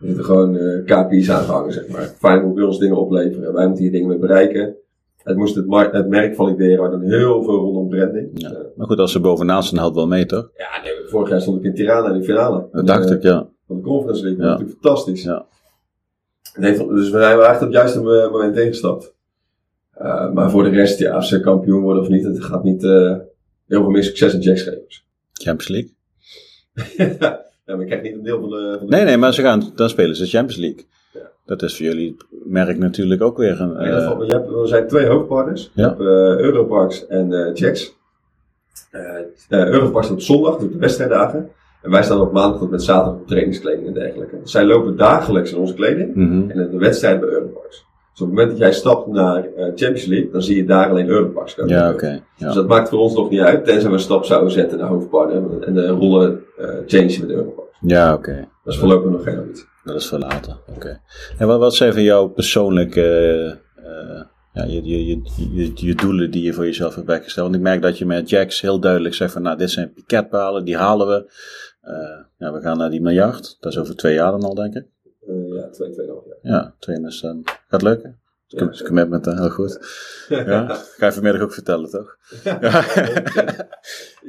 [0.00, 2.02] Er zitten gewoon uh, KPI's aan te hangen, zeg maar.
[2.02, 3.52] Feyenoord moet bij ons dingen opleveren.
[3.52, 4.76] Wij moeten hier dingen mee bereiken.
[5.28, 8.28] Het moest het, merk valideren, maar dan heel veel rondom branding.
[8.34, 8.50] Ja.
[8.50, 10.50] Uh, Maar goed, als ze bovenaan staan, helpt wel mee, toch?
[10.56, 12.68] ja, nee, vorig jaar stond ik in Tirana in de finale.
[12.72, 13.48] Dat dacht Eh, ik, ja.
[13.66, 14.40] Van de Conference League.
[14.40, 15.22] Dat natuurlijk fantastisch.
[15.22, 15.46] Ja.
[16.52, 19.14] Heeft, dus we zijn echt op het juiste mo- moment ingestapt.
[20.02, 22.82] Uh, maar voor de rest, ja, als ze kampioen worden of niet, het gaat niet
[22.82, 22.90] uh,
[23.66, 25.06] heel veel meer succes in jacksgevers.
[25.32, 25.96] Champions League?
[27.20, 28.76] ja, maar ik krijg niet een deel van de...
[28.78, 30.84] Van de Nee, nee, maar ze gaan, dan spelen ze Champions League.
[31.12, 31.27] Ja.
[31.48, 33.70] Dat is voor jullie merk natuurlijk ook weer een...
[33.70, 35.70] Ieder eh, je hebt, er zijn twee hoofdpartners.
[35.74, 35.88] Ja.
[35.88, 36.06] hebt uh,
[36.38, 37.96] Europarks en uh, Jacks.
[38.92, 41.50] Uh, Europark staat op zondag, dus op de wedstrijddagen.
[41.82, 44.36] En wij staan op maandag tot met zaterdag op trainingskleding en dergelijke.
[44.42, 46.50] Zij lopen dagelijks in onze kleding Mhm.
[46.50, 47.86] en in de wedstrijd bij Europarks.
[48.12, 50.88] Dus op het moment dat jij stapt naar eh, Champions League, dan zie je daar
[50.90, 51.74] alleen Europarks komen.
[51.74, 52.20] Ja, oké.
[52.36, 52.46] Ja.
[52.46, 54.88] Dus dat maakt voor ons nog niet uit, tenzij we een stap zouden zetten naar
[54.88, 57.76] hoofdpartner en de rollen eh change met Europarks.
[57.80, 58.48] ja, oké.
[58.64, 59.64] Dat is voorlopig nog geen ambitie.
[59.92, 60.56] Dat is voor later.
[60.76, 61.00] Oké.
[61.38, 64.22] En wat, wat zijn voor jou persoonlijke eh,
[64.52, 65.06] ja, je, je,
[65.52, 67.46] je, je, doelen die je voor jezelf hebt weggesteld?
[67.46, 70.64] Want ik merk dat je met Jax heel duidelijk zegt van, nou, dit zijn piketpalen,
[70.64, 71.32] die halen we.
[71.80, 73.56] Eh, ja, we gaan naar die miljard.
[73.60, 74.86] Dat is over twee jaar dan al, denk ik.
[75.26, 76.38] Eh, ja, twee, tweeënhalf jaar.
[76.52, 77.42] Ja, twee dan.
[77.68, 78.20] Gaat lukken?
[78.50, 79.34] Ja, commitment, hè?
[79.34, 79.78] heel goed.
[80.28, 82.16] Ja, ga je vanmiddag ook vertellen, toch?
[82.44, 82.84] Ja.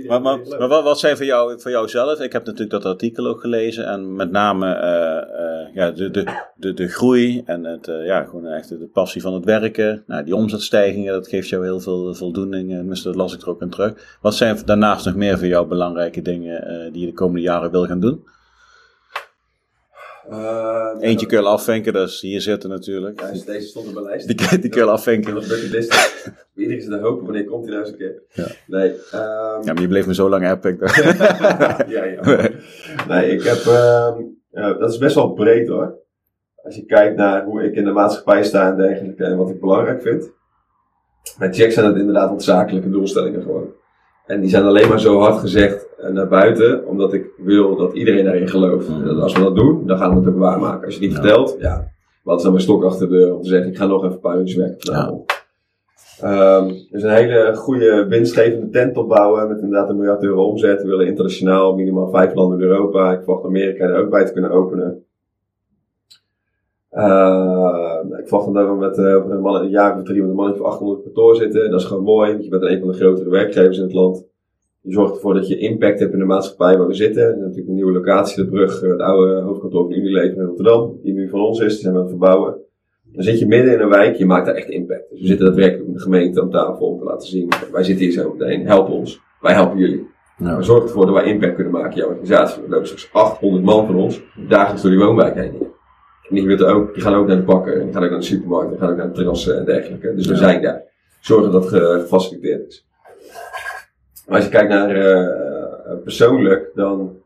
[0.08, 2.20] Maar, maar, maar wat, wat zijn voor jou, voor jou zelf?
[2.20, 6.44] Ik heb natuurlijk dat artikel ook gelezen en met name eh, eh, ja, de, de,
[6.56, 10.04] de, de groei en het, eh, ja, gewoon echt de passie van het werken.
[10.08, 12.70] Nou, die omzetstijgingen, dat geeft jou heel veel voldoening.
[12.70, 14.18] Tenminste, dat las ik er ook in terug.
[14.22, 17.86] Wat zijn daarnaast nog meer voor jou belangrijke dingen die je de komende jaren wil
[17.86, 18.24] gaan doen?
[20.30, 23.20] Eh, Eentje kun je afvinken, dat is hier zitten natuurlijk.
[23.22, 24.28] Ja, deze stond op mijn lijst.
[24.28, 25.34] Die, kun- die kun je.
[25.34, 26.22] Dat bucketlist.
[26.56, 28.22] Iedereen zit te hopen, wanneer komt hij nou eens een keer?
[28.34, 28.46] Ja.
[28.68, 30.44] Nee, ehm, Ja, maar je bleef me zo lang
[30.80, 31.06] dacht-
[31.96, 32.50] ja, ja.
[33.08, 34.22] Nee, ik heb, ehm,
[34.52, 35.98] ja, dat is best wel breed hoor.
[36.64, 39.60] Als je kijkt naar hoe ik in de maatschappij sta en dergelijke en wat ik
[39.60, 40.32] belangrijk vind.
[41.38, 43.68] Met Jack zijn het inderdaad wat zakelijke doelstellingen gewoon.
[44.26, 48.24] En die zijn alleen maar zo hard gezegd naar buiten, omdat ik wil dat iedereen
[48.24, 48.90] daarin gelooft.
[48.90, 49.08] Mhm.
[49.08, 50.86] En als we dat doen, dan gaan we het ook waarmaken.
[50.86, 51.16] Als je die Ja.
[51.16, 51.88] vertelt, ja,
[52.24, 54.16] wat is dan mijn stok achter de deur om te zeggen, ik ga nog even
[54.16, 55.38] een paar uurtjes werken vanavond.
[56.22, 60.82] Ehm, dus een hele goede winstgevende tent opbouwen met inderdaad een miljard euro omzet.
[60.82, 63.14] We willen internationaal minimaal vijf landen in Europa.
[63.14, 65.04] Ik verwacht Amerika er ook bij te kunnen openen.
[66.94, 70.36] Uh, ik verwacht dan met uh, over een, man, een jaar of drie met een
[70.36, 71.72] mannetje van 800 per toor zitten.
[71.72, 74.26] Dat is gewoon mooi, want je bent een van de grotere werkgevers in het land.
[74.82, 77.34] Je zorgt ervoor dat je impact hebt in de maatschappij waar we zitten.
[77.34, 81.14] En natuurlijk een nieuwe locatie, de brug, het oude hoofdkantoor van Unilever in Rotterdam, die
[81.14, 82.58] nu van ons is, die zijn we aan het verbouwen.
[83.14, 85.10] Dan zit je midden in een wijk, je maakt daar echt impact.
[85.10, 88.06] Dus we zitten daadwerkelijk met de gemeente aan tafel om te laten zien, wij zitten
[88.06, 90.08] hier zo meteen, help ons, wij helpen jullie.
[90.38, 90.58] Ja.
[90.58, 92.64] We zorgen ervoor dat wij impact kunnen maken in jouw organisatie.
[92.64, 95.54] Er lopen straks 800 man van ons dagelijks door die woonwijk heen.
[96.30, 98.26] En die, willen ook, die gaan ook naar de bakken, die gaan ook naar de
[98.26, 100.14] supermarkt, die gaan ook naar de terrassen en dergelijke.
[100.16, 100.40] Dus we Ja.
[100.40, 100.84] zijn daar.
[101.22, 102.88] Zorgen dat het ge- gefaciliteerd is.
[104.30, 107.18] Maar als je kijkt naar eh, persoonlijk, dan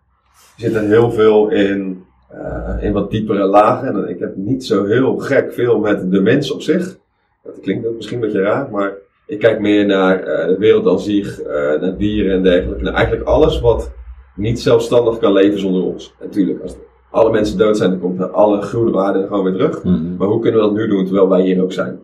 [0.58, 3.88] zit er heel veel in, eh, in wat diepere lagen.
[3.88, 6.97] En ik heb niet zo heel gek veel met de mens op zich.
[7.43, 8.93] Dat klinkt ook misschien een beetje raar, maar
[9.26, 12.84] ik kijk meer naar eh, de wereld als zich, eh, naar dieren en dergelijke.
[12.84, 13.91] Naar eigenlijk alles wat
[14.36, 16.14] niet zelfstandig kan leven zonder ons.
[16.22, 16.76] Natuurlijk, als
[17.12, 19.84] alle mensen dood zijn, dan komt alle groene waarde er gewoon weer terug.
[19.84, 20.16] Mhm.
[20.18, 21.99] Maar hoe kunnen we dat nu doen terwijl wij hier ook zijn?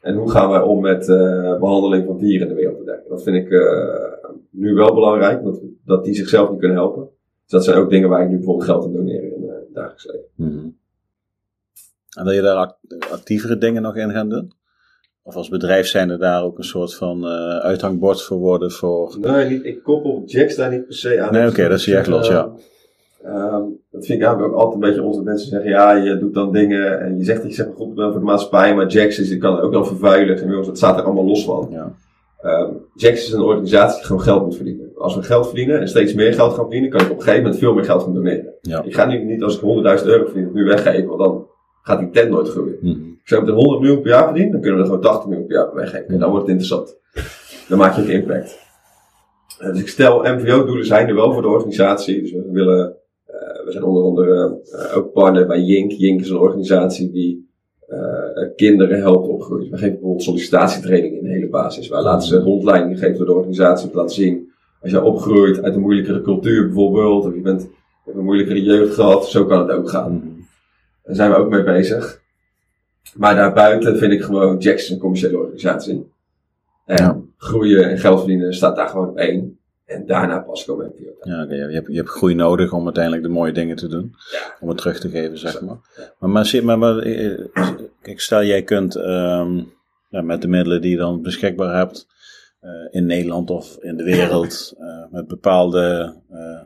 [0.00, 3.08] En hoe gaan wij om met eh, behandeling van dieren in de wereld?
[3.08, 3.60] Dat vind ik eh,
[4.50, 7.02] nu wel belangrijk, dat, dat die zichzelf niet kunnen helpen.
[7.42, 9.74] Dus dat zijn ook dingen waar ik nu bijvoorbeeld geld aan doneer in eh, het
[9.74, 10.28] dagelijks leven.
[10.34, 10.66] Mhm.
[12.18, 14.52] En wil je daar act- actievere dingen nog in gaan doen?
[15.22, 19.16] Of als bedrijf zijn er daar ook een soort van eh, uithangbord voor worden voor...
[19.20, 21.32] Nee, niet, ik koppel Jacks daar niet per se aan.
[21.32, 22.52] Nee, oké, dat zie je echt los, ja.
[23.22, 26.18] Ehm, dat vind ik eigenlijk ook altijd een beetje ons dat mensen zeggen, ja, je
[26.18, 28.74] doet dan dingen en je zegt dat je zeg maar goed bent voor de maatschappij,
[28.74, 30.36] maar Jax is, kan ook dan vervuilen.
[30.42, 31.68] En jongens, dat staat er allemaal los van.
[31.70, 31.92] Ja.
[32.94, 34.90] Jax is een organisatie die gewoon geld moet verdienen.
[34.96, 37.42] Als we geld verdienen en steeds meer geld gaan verdienen, kan ik op een gegeven
[37.42, 38.54] moment veel meer geld gaan doneren.
[38.60, 38.82] Ja.
[38.82, 39.60] Ik ga nu niet als ik
[40.00, 41.46] 100.000 euro verdien, nu weggeven, want dan
[41.82, 42.78] gaat die tent nooit groeien.
[42.80, 43.10] Mhm.
[43.24, 45.56] Als met 100 miljoen per jaar verdien, dan kunnen we er gewoon 80 miljoen per
[45.56, 46.08] jaar weggeven.
[46.08, 46.98] En dan wordt het interessant.
[47.68, 48.58] Dan maak je ook impact.
[49.58, 52.20] Eh, dus ik stel MVO-doelen zijn er wel voor de organisatie.
[52.20, 55.92] Dus we willen, eh, we zijn onder andere eh, ook partner bij Jink.
[55.92, 57.49] Jink is een organisatie die
[58.56, 59.70] kinderen helpt opgroeien.
[59.70, 61.88] We geven bijvoorbeeld sollicitatietraining in de hele basis.
[61.88, 64.52] Wij laten ze rondleidingen geven door de organisatie om te laten zien.
[64.82, 67.68] Als je opgroeit uit een moeilijkere cultuur bijvoorbeeld, of je bent, je
[68.04, 70.12] hebt een moeilijkere jeugd gehad, zo kan het ook gaan.
[70.14, 70.26] Mhm.
[71.02, 72.20] Daar zijn we ook mee bezig.
[73.16, 76.08] Maar daarbuiten vind ik gewoon Jackson een commerciële organisatie.
[76.86, 77.20] En Ja.
[77.36, 79.59] groeien en geld verdienen staat daar gewoon op één.
[79.90, 81.30] En daarna pas komen MPO.
[81.30, 84.14] Ja, oké, je, hebt, je hebt groei nodig om uiteindelijk de mooie dingen te doen.
[84.32, 84.56] Ja.
[84.60, 85.76] Om het terug te geven, zeg maar.
[86.18, 87.38] Maar, maar, maar eh,
[88.02, 89.60] kijk, stel jij kunt ehm,
[90.08, 92.06] ja, met de middelen die je dan beschikbaar hebt
[92.60, 96.60] eh, in Nederland of in de wereld, eh, met bepaalde eh,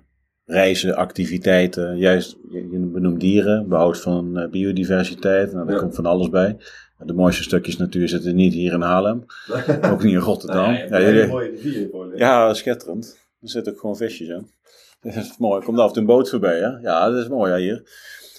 [0.44, 5.80] reizen, activiteiten, juist, je, je benoemt dieren, behoud van eh, biodiversiteit, nou, daar Ja.
[5.80, 6.56] komt van alles bij.
[6.99, 9.24] De mooiste stukjes natuur zitten niet hier in Haarlem,
[9.92, 10.70] ook niet in Rotterdam.
[10.72, 13.18] Nee, ja, jullie- mooie ja, schitterend.
[13.40, 14.51] Er zitten ook gewoon visjes in.
[15.03, 15.64] Dat is mooi.
[15.64, 16.68] Komt af en toe een boot voorbij, hè?
[16.68, 17.82] Ja, dat is mooi ja, hier.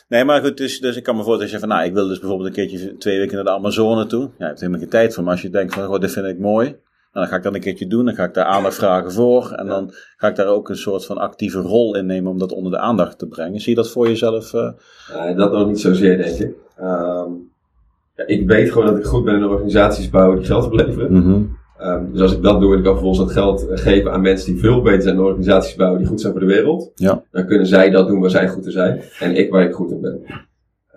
[0.08, 2.08] Nee, maar goed, dus, dus ik kan me voorstellen dat je van, nou, ik wil
[2.08, 4.22] dus bijvoorbeeld een keertje twee weken naar de Amazone toe.
[4.22, 6.26] Ja, je hebt helemaal geen tijd voor, maar als je denkt van, goh, dit vind
[6.26, 6.76] ik mooi.
[7.12, 8.06] dan ga ik dat een keertje doen.
[8.06, 9.52] Dan ga ik daar aandacht vragen voor.
[9.52, 12.52] En dan ga ik daar ook een soort van actieve rol in nemen om dat
[12.52, 13.60] onder de aandacht te brengen.
[13.60, 14.54] Zie je dat voor jezelf?
[14.54, 14.72] Uh...
[15.38, 16.56] dat nog niet zozeer, denk ik.
[16.78, 17.32] Ehm,
[18.16, 21.14] ja, ik weet gewoon dat ik goed ben in organisaties bouwen die geld opleveren.
[21.14, 24.22] Mm Um, dus als ik dat doe en ik kan vervolgens dat geld geven aan
[24.22, 27.24] mensen die veel beter zijn in organisaties bouwen die goed zijn voor de wereld, ja.
[27.32, 29.92] dan kunnen zij dat doen waar zij goed in zijn en ik waar ik goed
[29.92, 30.22] in ben.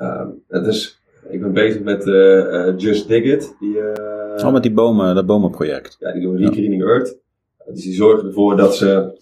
[0.01, 3.57] Um, het is, ik ben bezig met uh, Just Dig It.
[3.61, 5.97] Die, uh, oh, met die bomen, dat bomenproject.
[6.01, 6.89] Ja, die doen Regreening ja.
[6.89, 7.19] Earth.
[7.67, 9.19] Dus die zorgen ervoor dat ze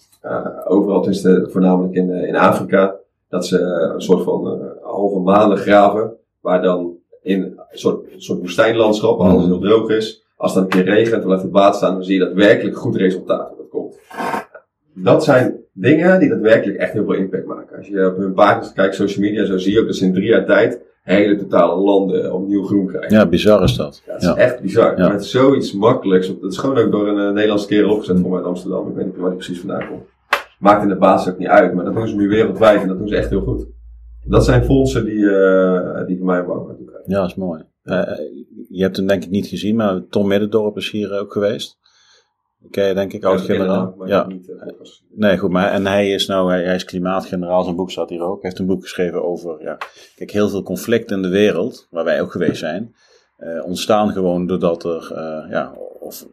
[0.66, 2.94] overal, tenminste voornamelijk in, in Afrika,
[3.28, 3.61] dat ze
[3.94, 6.95] een soort van halve maanden graven, waar dan
[7.27, 10.95] in een soort, soort woestijnlandschap, waar alles nog droog is, als het dan een keer
[10.95, 13.99] regent en blijft het water staan, dan zie je dat werkelijk goed resultaat dat komt.
[14.95, 17.77] Dat zijn dingen die daadwerkelijk echt heel veel impact maken.
[17.77, 20.12] Als je op hun pagina's kijkt, social media, zo zie je ook dat ze in
[20.12, 23.16] drie jaar tijd hele totale landen opnieuw groen krijgen.
[23.16, 24.03] Ja, bizar is dat.
[24.07, 24.99] Ja, het is echt bizar.
[24.99, 25.09] Ja.
[25.09, 26.41] Met zoiets makkelijks.
[26.41, 28.89] Dat is gewoon ook door een uh, Nederlandse kerel opgezet voor mij in Amsterdam.
[28.89, 30.03] Ik weet niet waar die precies vandaan komt.
[30.59, 32.99] Maakt in de basis ook niet uit, maar dat doen ze nu wereldwijd en dat
[32.99, 33.66] doen ze echt heel goed.
[34.24, 36.86] Dat zijn fondsen die, uh, die voor mij krijgen.
[37.07, 37.64] Ja, dat is mooi.
[37.84, 38.02] Uh,
[38.68, 41.78] je hebt hem denk ik niet gezien, maar Tom Middendorp is hier ook geweest.
[42.70, 44.07] Ken je denk ik, oud-generaal.
[44.07, 44.26] Ja.
[44.26, 44.62] Niet, uh,
[45.14, 48.22] nee, goed, maar en hij is nou, hij, hij, is klimaatgeneraal, zijn boek staat hier
[48.22, 48.40] ook.
[48.40, 49.78] Hij heeft een boek geschreven over, ja,
[50.16, 52.94] kijk, heel veel conflicten in de wereld, waar wij ook geweest zijn,
[53.38, 55.14] uh, ontstaan gewoon doordat er,
[55.50, 56.26] ja, of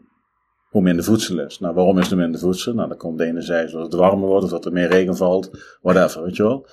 [0.70, 1.60] hoe minder voedsel is.
[1.60, 2.74] Nou, waarom is er minder voedsel?
[2.74, 5.16] Nou, dan komt de ene zij zodat het warmer wordt, of dat er meer regen
[5.16, 6.68] valt, whatever, weet je wel.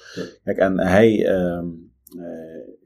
[0.45, 1.63] Kijk, en hij, uh,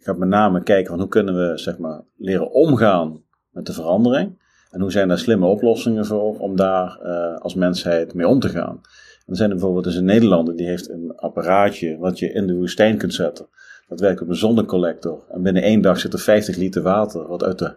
[0.05, 4.43] gaat met name kijken van hoe kunnen we zeg maar, leren omgaan met de verandering.
[4.71, 8.49] En hoe zijn daar slimme oplossingen voor om daar uh, als mensheid mee om te
[8.49, 8.81] gaan.
[9.27, 12.47] En er zijn er bijvoorbeeld dus een Nederlander die heeft een apparaatje wat je in
[12.47, 13.49] de woestijn kunt zetten.
[13.89, 15.25] Dat werkt op een zonnecollector.
[15.29, 17.77] En binnen één dag zit er 50 liter water wat uit de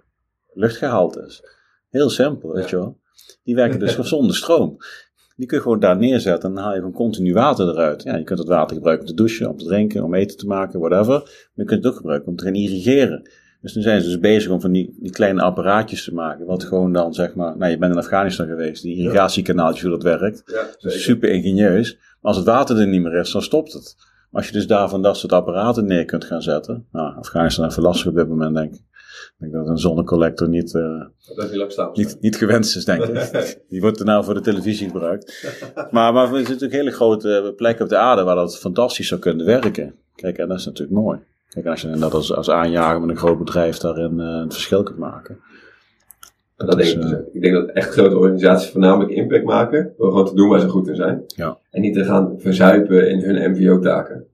[0.54, 1.44] lucht gehaald is.
[1.90, 3.00] Heel simpel, weet je wel.
[3.44, 4.78] Die werken dus zonder stroom.
[5.38, 8.04] Die kun je gewoon daar neerzetten en dan haal je gewoon continu water eruit.
[8.04, 10.48] Ja, je kunt het water gebruiken om te douchen, om te drinken, om eten te
[10.48, 11.14] maken, whatever.
[11.14, 13.30] Maar je kunt het ook gebruiken om te gaan irrigeren.
[13.62, 16.46] Dus nu zijn ze dus bezig om van die, die kleine apparaatjes te maken.
[16.46, 20.04] Wat gewoon dan zeg maar, nou je bent in Afghanistan geweest, die irrigatiekanaaltjes hoe dat
[20.04, 20.44] werkt.
[20.46, 21.94] Ja, super ingenieus.
[21.94, 23.96] Maar als het water er niet meer is, dan stopt het.
[23.98, 26.86] Maar als je dus daarvan dat soort apparaten neer kunt gaan zetten.
[26.92, 28.82] Nou, Afghanistan even lastig op dit moment denk ik.
[29.40, 31.06] Ik denk dat een zonnecollector niet, uh,
[31.94, 33.60] niet, niet gewenst is, denk ik.
[33.70, 35.48] Die wordt er nou voor de televisie gebruikt.
[35.92, 39.22] maar, maar er zitten natuurlijk hele grote plekken op de aarde waar dat fantastisch zou
[39.22, 39.96] kunnen werken.
[40.16, 41.20] Kijk, en dat is natuurlijk mooi.
[41.50, 44.84] Kijk, als je dat als, als aanjager met een groot bedrijf daarin uh, een verschil
[44.84, 45.40] kunt maken.
[46.56, 49.94] Dat, dat is, denk ik, uh, ik denk dat echt grote organisaties voornamelijk impact maken
[49.98, 51.24] door gewoon te doen waar ze goed in zijn.
[51.26, 51.58] Ja.
[51.72, 54.26] En niet te gaan verzuipen in hun MVO-taken.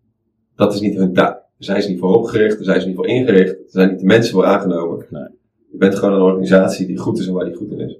[0.56, 1.43] Dat is niet hun taak.
[1.64, 4.05] Zijn ze niet voor opgericht, daar zijn ze niet voor ingericht, er zijn niet de
[4.05, 5.05] mensen voor aangenomen.
[5.09, 5.28] Nee.
[5.72, 7.99] Je bent gewoon een organisatie die goed is en waar die goed in is.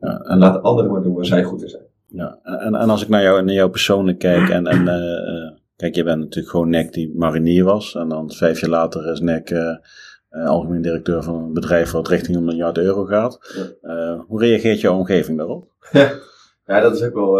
[0.00, 1.82] Ja, en laat anderen maar doen waar zij goed in zijn.
[2.06, 5.94] Ja, en, en als ik naar jou, naar jou persoonlijk kijk en, en uh, kijk,
[5.94, 9.50] je bent natuurlijk gewoon Nick die marinier was en dan vijf jaar later is Nick
[9.50, 9.76] uh,
[10.30, 13.38] uh, algemeen directeur van een bedrijf wat richting een miljard euro gaat.
[13.80, 14.24] Ja.
[14.26, 15.68] hoe reageert jouw omgeving daarop?
[16.66, 17.36] ja, dat is ook wel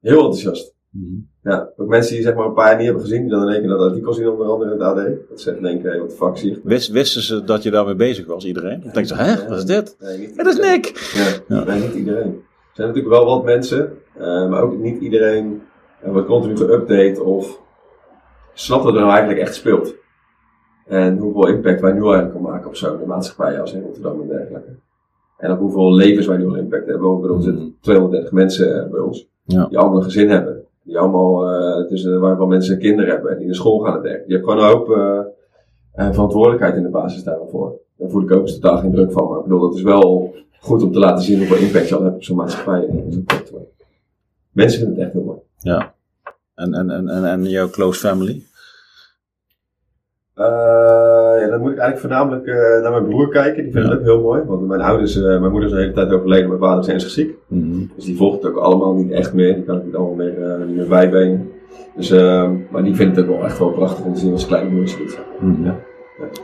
[0.00, 0.69] heel enthousiast.
[0.90, 1.28] -hmm.
[1.42, 3.48] Ja, ook mensen die zeg maar een paar jaar niet hebben gezien, die dan in
[3.48, 5.28] één keer dat artikel zien, onder andere in het AD.
[5.28, 6.60] Dat ze denken, hey, wat de fuck zie je?
[6.62, 8.80] Wist, wisten ze dat je daarmee bezig was, iedereen?
[8.80, 9.96] Dan denken ze, hè, wat is dit?
[10.00, 11.12] Nee, dat is Nick!
[11.14, 11.64] Ja, ja.
[11.64, 12.26] Nee, niet iedereen.
[12.26, 15.62] Er zijn natuurlijk wel wat mensen, uh, maar ook niet iedereen
[16.04, 17.60] uh, wordt continu geüpdate of
[18.54, 19.94] snapt wat er nou eigenlijk echt speelt.
[20.86, 24.28] En hoeveel impact wij nu eigenlijk kan maken op zo'n maatschappij als in Rotterdam en
[24.28, 24.76] dergelijke.
[25.36, 27.14] En ook hoeveel levens wij nu al impact hebben.
[27.14, 29.66] Ik bedoel, er zitten 230 mensen bij ons, ja.
[29.66, 33.36] die allemaal een gezin hebben die allemaal, uh, tussen, waar wel mensen kinderen hebben en
[33.36, 34.28] die naar school gaan en dergelijke.
[34.28, 37.78] Je hebt gewoon een hoop uh, verantwoordelijkheid in de basis daarvoor.
[37.96, 39.28] Daar voel ik ook totaal geen druk van.
[39.28, 42.02] Maar ik bedoel, dat is wel goed om te laten zien hoeveel impact je al
[42.02, 42.88] hebt op zo'n maatschappij.
[42.88, 43.26] En zo'n
[44.52, 45.38] Mensen vinden het echt heel mooi.
[45.58, 45.94] Ja.
[46.54, 48.42] En, en, en, en, en jouw close family?
[50.36, 50.99] Uh,
[51.50, 53.62] dan moet ik eigenlijk voornamelijk uh, naar mijn broer kijken.
[53.62, 53.92] Die vindt ja.
[53.92, 54.42] het ook heel mooi.
[54.46, 57.12] Want mijn ouders, uh, mijn moeder is de hele tijd overleden, mijn vader is ernstig
[57.12, 57.34] ziek.
[57.46, 57.90] Mm -hmm.
[57.94, 59.54] Dus die volgt het ook allemaal niet echt meer.
[59.54, 60.34] Die kan ik niet allemaal meer,
[60.66, 61.50] niet meer bijbenen.
[61.96, 62.10] Dus,
[62.70, 65.18] maar die vindt het wel echt wel prachtig om te zien als kleine broertje doet.
[65.40, 65.64] Mm -hmm.
[65.64, 65.78] ja.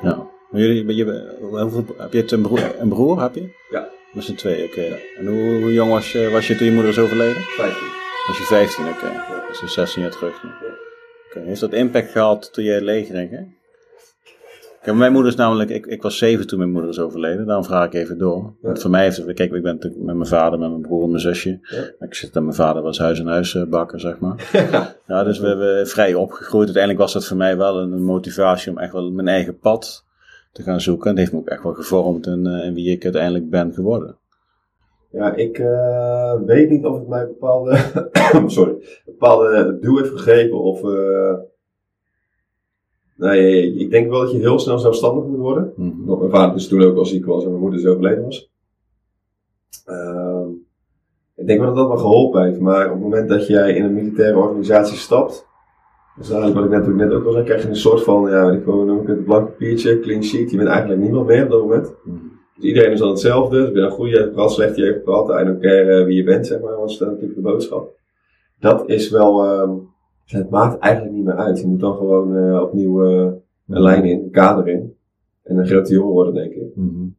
[0.02, 0.26] ja.
[0.50, 3.48] Maar jullie, je, hoeveel, heb je een broer, een broer, heb je?
[3.70, 3.88] Ja.
[4.12, 4.80] Met z'n twee, oké.
[4.80, 5.00] Okay.
[5.18, 7.42] En hoe, hoe, jong was je, was je toen je moeder is overleden?
[7.42, 7.86] 15.
[8.26, 8.94] Was je 15, oké.
[8.96, 9.12] Okay.
[9.12, 9.44] Ja.
[9.52, 10.42] Dat is 16 jaar terug.
[10.42, 10.48] Ja.
[11.30, 11.44] Okay.
[11.44, 13.55] Heeft dat impact gehad toen jij leeg ging?
[14.86, 17.64] Kijk, mijn moeder is namelijk, ik, ik was zeven toen mijn moeder is overleden, daarom
[17.64, 18.52] vraag ik even door.
[18.60, 21.02] Want voor mij heeft het, kijk, ik ben natuurlijk met mijn vader, met mijn broer
[21.02, 21.58] en mijn zusje.
[22.00, 24.50] Ik zit met mijn vader was huis en huis bakken, zeg maar.
[25.06, 26.64] ja, dus we hebben vrij opgegroeid.
[26.64, 30.04] Uiteindelijk was dat voor mij wel een, motivatie om echt wel mijn eigen pad
[30.52, 31.10] te gaan zoeken.
[31.10, 33.72] En dat heeft me ook echt wel gevormd in, uh, in wie ik uiteindelijk ben
[33.72, 34.16] geworden.
[35.10, 37.78] Ja, ik uh, weet niet of het mij bepaalde,
[38.46, 38.74] sorry,
[39.04, 40.82] bepaalde duw heeft gegeven of...
[40.82, 41.32] Uh,
[43.16, 45.72] nee, ik denk wel dat je heel snel zelfstandig moet worden.
[45.76, 46.18] Mm -hmm.
[46.18, 48.50] Mijn vader dus toen ook al ziek was en mijn moeder zo overleden was.
[49.86, 50.46] Uh,
[51.34, 53.84] ik denk wel dat dat me geholpen heeft, maar op het moment dat jij in
[53.84, 55.46] een militaire organisatie stapt,
[56.16, 58.50] dus eigenlijk wat ik net, net ook al zei, krijg je een soort van, ja,
[58.50, 60.50] ik noem ik het, blank papiertje, clean sheet.
[60.50, 61.94] Je bent eigenlijk niemand meer op dat moment.
[62.04, 62.32] Mm.
[62.54, 63.60] Dus iedereen is dan hetzelfde.
[63.60, 65.40] Dus ben een goede, je hebt gehad, slecht, je hebt gehad.
[65.40, 67.94] I don't care wie je bent, zeg maar, was natuurlijk de boodschap.
[68.60, 69.88] Dat is wel, um,
[70.26, 71.60] het maakt eigenlijk niet meer uit.
[71.60, 73.32] Je moet dan gewoon uh, opnieuw uh,
[73.68, 74.96] een lijn in, een kader in.
[75.42, 76.76] En een grote jongen worden, denk ik.
[76.76, 77.16] Mm -hmm.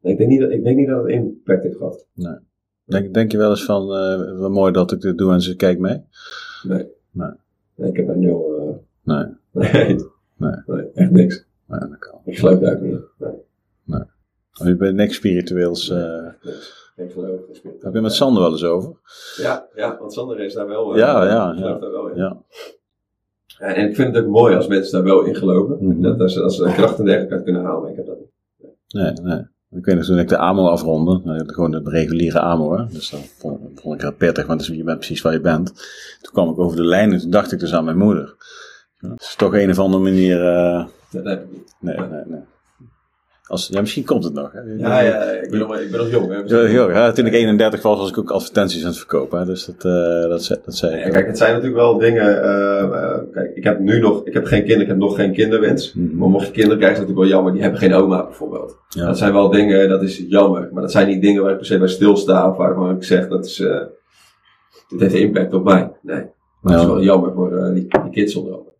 [0.00, 2.06] ik, denk niet dat, ik denk niet dat het impact heeft gehad.
[2.14, 2.36] Nee.
[2.84, 5.56] Denk, denk je wel eens van, uh, wel mooi dat ik dit doe en ze
[5.56, 6.02] kijkt mee?
[6.62, 6.86] Nee.
[7.10, 7.30] Nee.
[7.74, 8.84] nee ik heb daar nul...
[9.02, 9.24] nee.
[9.52, 9.96] nee.
[10.40, 10.54] Nee.
[10.66, 11.46] Nee, echt niks.
[11.66, 12.20] Nee, dat kan.
[12.24, 13.02] Ik sluit eigenlijk niet.
[13.18, 13.40] Nee.
[13.84, 14.02] Nee.
[14.60, 15.90] Oh, je bent niks spiritueels.
[15.90, 16.28] Uh...
[16.96, 17.84] Nee, geloof, spiritueel.
[17.84, 18.96] Heb je met Sander wel eens over?
[19.36, 20.92] Ja, ja want Sander is daar wel.
[20.92, 21.54] Uh, ja, ja, ja.
[21.54, 21.78] Ja.
[21.78, 22.42] Daar wel ja.
[23.58, 25.76] En, en ik vind het ook mooi als mensen daar wel in geloven.
[25.80, 26.02] Mhm.
[26.02, 27.82] dat, dat, ze, dat ze kracht en dergelijke uit kunnen halen.
[27.82, 28.30] Maar ik heb dat niet.
[28.88, 29.46] Nee, nee.
[29.70, 32.86] Ik weet nog toen ik de AMO afronde, gewoon de reguliere AMO, hè.
[32.86, 35.66] dus dat vond, ik heel pittig, want dus je bent precies waar je bent.
[36.20, 38.36] Toen kwam ik over de lijn en toen dacht ik dus aan mijn moeder.
[38.96, 40.40] Het is toch een of andere manier...
[40.40, 40.86] Uh...
[41.10, 41.76] Dat heb ik niet.
[41.80, 42.40] Nee, nee, nee.
[43.50, 44.52] Als, ja, misschien komt het nog.
[44.52, 44.60] Hè.
[44.60, 46.28] Ja, ja, ik ben nog, ik ben nog jong.
[46.28, 46.56] Hè.
[46.56, 47.12] Ja, jong, hè.
[47.12, 49.38] Toen ik 31 was, was ik ook advertenties aan het verkopen.
[49.38, 49.44] Hè.
[49.44, 52.44] Dus dat, uh, dat, dat zei Ja, kijk, het zijn natuurlijk wel dingen.
[52.44, 55.32] Uh, uh, kijk, ik heb nu nog, ik heb geen kinderen, ik heb nog geen
[55.32, 55.92] kinderwens.
[55.92, 56.16] Mhm.
[56.16, 57.52] Maar mocht je kinderen krijgen, is het natuurlijk wel jammer.
[57.52, 58.76] Die hebben geen oma bijvoorbeeld.
[58.88, 59.06] Ja.
[59.06, 60.68] Dat zijn wel dingen, dat is jammer.
[60.72, 62.50] Maar dat zijn niet dingen waar ik per se bij stilsta.
[62.50, 63.80] Of waar gewoon ik zeg, dat is, uh,
[64.88, 65.90] dit heeft impact op mij.
[66.02, 66.24] Nee.
[66.60, 68.74] Maar dat is wel jammer voor die, die kids onder andere.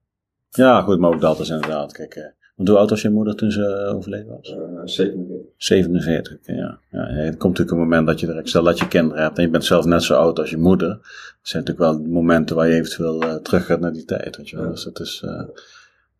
[0.51, 1.93] ja, goed, maar ook dat is inderdaad.
[1.93, 4.51] Kijk, want hoe oud was je moeder toen ze uh, overleden was?
[4.51, 5.37] Uh, 47.
[5.57, 6.79] 47, oké, ja.
[6.91, 6.99] ja.
[7.09, 9.51] Er komt natuurlijk een moment dat je direct, stel dat je kinderen hebt en je
[9.51, 10.89] bent zelf net zo oud als je moeder.
[10.89, 10.99] Dat
[11.43, 14.57] zijn natuurlijk wel momenten waar je eventueel uh, terug gaat naar die tijd, weet je
[14.57, 14.65] wel.
[14.65, 14.71] Ja.
[14.71, 15.49] Dus dat is, uh, dat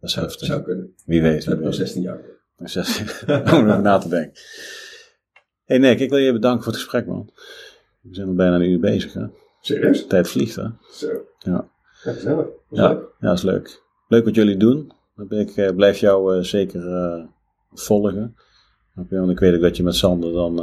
[0.01, 0.47] is Zou, heftig.
[0.47, 0.95] zou kunnen.
[1.07, 1.43] Wie weet.
[1.43, 1.75] Ik nog weet.
[1.75, 2.19] 16 jaar.
[2.65, 4.33] Zes- Om erover na te denken.
[5.65, 7.31] hey Nick, ik wil je bedanken voor het gesprek, man.
[8.01, 9.27] We zijn al bijna een uur bezig, hè?
[9.61, 10.01] Serieus?
[10.01, 10.67] De tijd vliegt, hè?
[10.93, 11.07] Zo.
[11.39, 11.69] Ja.
[12.05, 12.45] Ja, gezellig.
[12.45, 12.89] Dat is Ja.
[12.89, 12.99] leuk.
[13.21, 13.83] Ja, dat is leuk.
[14.09, 14.93] Leuk wat jullie doen.
[15.29, 17.25] Ik eh, blijf jou eh, zeker eh,
[17.73, 18.37] volgen.
[18.95, 20.63] Want ik weet ook dat je met Sander dan,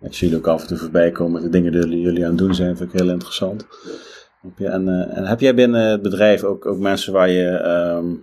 [0.00, 2.54] ik zie ook af en toe voorbij komen de dingen die jullie, aan het doen
[2.54, 3.66] zijn, vind ik heel interessant.
[4.56, 8.14] En, en heb jij binnen het bedrijf ook, ook mensen waar je ehm,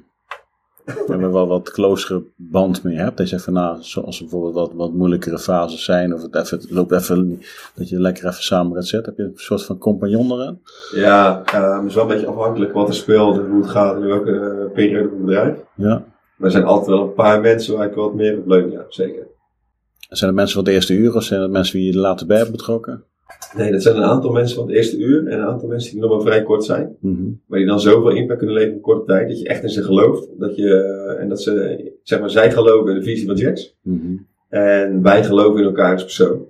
[1.08, 3.18] waar je wel wat closere band mee hebt?
[3.18, 6.92] Dat je nou, zoals bijvoorbeeld wat, wat moeilijkere fases zijn, of het, even, het loopt
[6.92, 7.42] even,
[7.76, 9.14] dat je lekker even samen gaat zitten.
[9.16, 10.62] Heb je een soort van compagnon erin?
[10.94, 13.96] Ja, uh, het is wel een beetje afhankelijk wat er speelt en hoe het gaat
[13.96, 15.58] in welke uh, periode van het bedrijf.
[15.76, 16.06] Ja.
[16.36, 18.86] Maar er zijn altijd wel een paar mensen waar ik wat meer op leun, ja,
[18.90, 19.28] zeker.
[20.10, 22.28] Zijn het mensen van het eerste uur of zijn het mensen die je er later
[22.28, 23.04] bij hebt betrokken?
[23.56, 26.02] Nee, dat zijn een aantal mensen van het eerste uur en een aantal mensen die
[26.02, 26.96] nog maar vrij kort zijn.
[27.00, 27.24] Mhm.
[27.48, 29.84] Maar die dan zoveel impact kunnen leveren in korte tijd, dat je echt in ze
[29.84, 30.30] gelooft.
[30.38, 33.76] Dat je, uh, en dat ze, zeg maar, zij geloven in de visie van Jax.
[33.82, 34.16] Mhm.
[34.50, 36.46] En wij geloven in elkaar als persoon.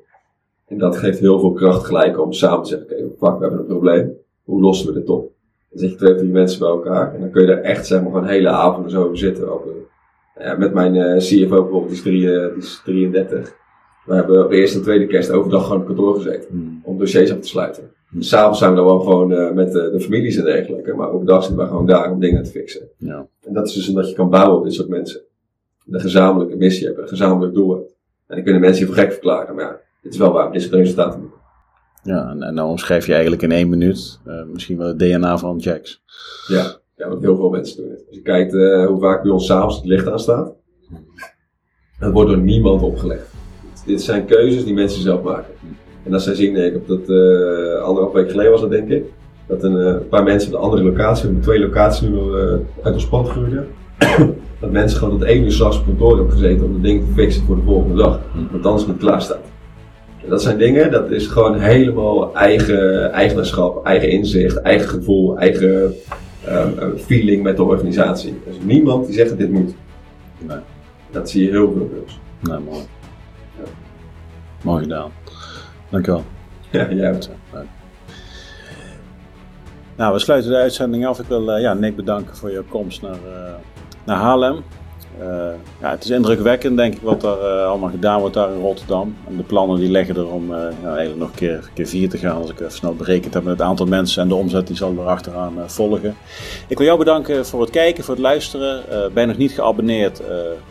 [0.68, 3.42] En dat geeft heel veel kracht gelijk om samen te zeggen, oké, okay, fuck, we
[3.42, 4.14] hebben een probleem.
[4.44, 5.32] Hoe lossen we dit op?
[5.70, 7.88] Dan zet je twee of drie mensen bij elkaar en dan kun je daar echt,
[7.88, 9.52] zeg maar, gewoon hele avonden zo over zitten.
[9.54, 9.66] Ook,
[10.40, 13.56] ja, met mijn uh, CFO bijvoorbeeld, die is, drie, uh, die is 33.
[14.06, 16.58] We hebben op eerste en tweede kerst overdag gewoon op kantoor gezeten.
[16.58, 16.74] Mhm.
[16.84, 17.92] Om dossiers af te sluiten.
[18.12, 20.94] Dus s'avonds zijn we dan wel gewoon uh, met de, de, families en dergelijke.
[20.94, 22.90] Maar overdag zitten we gewoon daar om dingen te fixen.
[22.98, 23.28] Ja.
[23.42, 25.22] En dat is dus omdat je kan bouwen op dit soort mensen.
[25.90, 27.88] Een gezamenlijke missie hebben, een gezamenlijk doel hebben.
[28.28, 29.56] En dan kunnen mensen je voor gek verklaren.
[29.56, 31.40] Maar ja, dit is wel waar, dit soort resultaten boeken.
[32.04, 35.38] Ja, en, en dan omschrijf je eigenlijk in één minuut uh, misschien wel het DNA
[35.38, 36.04] van Jax.
[36.48, 37.92] Ja, ja, wat heel veel mensen doen.
[37.92, 40.54] Als je kijkt uh, hoe vaak bij ons s'avonds het licht aanstaat.
[42.00, 43.35] Het wordt door niemand opgelegd.
[43.86, 45.54] Dit zijn keuzes die mensen zelf maken.
[46.04, 49.04] En als zij zien, ik heb dat uh, anderhalf week geleden was dat denk ik.
[49.48, 52.16] Dat een, uh, een paar mensen op de andere locatie, we hebben twee locaties nu
[52.16, 53.68] uh, uit ons pand gehuurd.
[54.60, 57.14] dat mensen gewoon tot één uur s'nachts op kantoor hebben gezeten om de dingen te
[57.14, 58.20] fixen voor de volgende dag.
[58.52, 59.44] Want anders niet klaar staat.
[60.24, 65.94] En dat zijn dingen, dat is gewoon helemaal eigen eigenaarschap, eigen inzicht, eigen gevoel, eigen
[66.50, 68.30] um, feeling met de organisatie.
[68.46, 69.74] Er is niemand die zegt dat dit moet.
[70.48, 70.58] Nee.
[71.12, 72.20] Dat zie je heel veel bij ons.
[72.40, 72.84] Nee, mooi.
[74.64, 75.12] Mooi gedaan.
[75.90, 76.24] Dankjewel.
[76.70, 77.20] Ja, jij
[79.96, 81.20] Nou, we sluiten de uitzending af.
[81.20, 83.54] Ik wil uh, ja, Nick bedanken voor jouw komst naar, uh,
[84.06, 84.64] naar Haarlem.
[85.20, 85.28] Uh,
[85.82, 89.16] ja, het is indrukwekkend, denk ik, wat er allemaal gedaan wordt daar in Rotterdam.
[89.28, 92.36] En de plannen die liggen er om eigenlijk nog een keer, keer vier te gaan,
[92.36, 94.94] als ik even snel berekend heb met het aantal mensen en de omzet die zal
[94.98, 96.16] er achteraan volgen.
[96.68, 98.84] Ik wil jou bedanken voor het kijken, voor het luisteren.
[99.14, 100.22] ben je nog niet geabonneerd?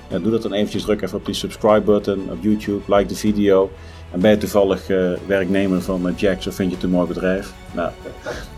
[0.09, 3.70] doe dat dan eventjes, druk even op die subscribe button op YouTube, like de video.
[4.11, 4.86] En ben je toevallig
[5.26, 7.53] werknemer van Jax of vind je het een mooi bedrijf?
[7.72, 7.90] Nou,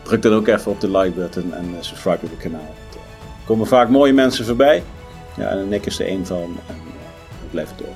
[0.03, 2.75] druk dan ook even op de like button en subscribe op het kanaal.
[2.91, 4.83] Er komen vaak mooie mensen voorbij.
[5.37, 6.57] Ja, en Nick is er één van.
[6.67, 6.93] En uh,
[7.51, 7.95] blijft door.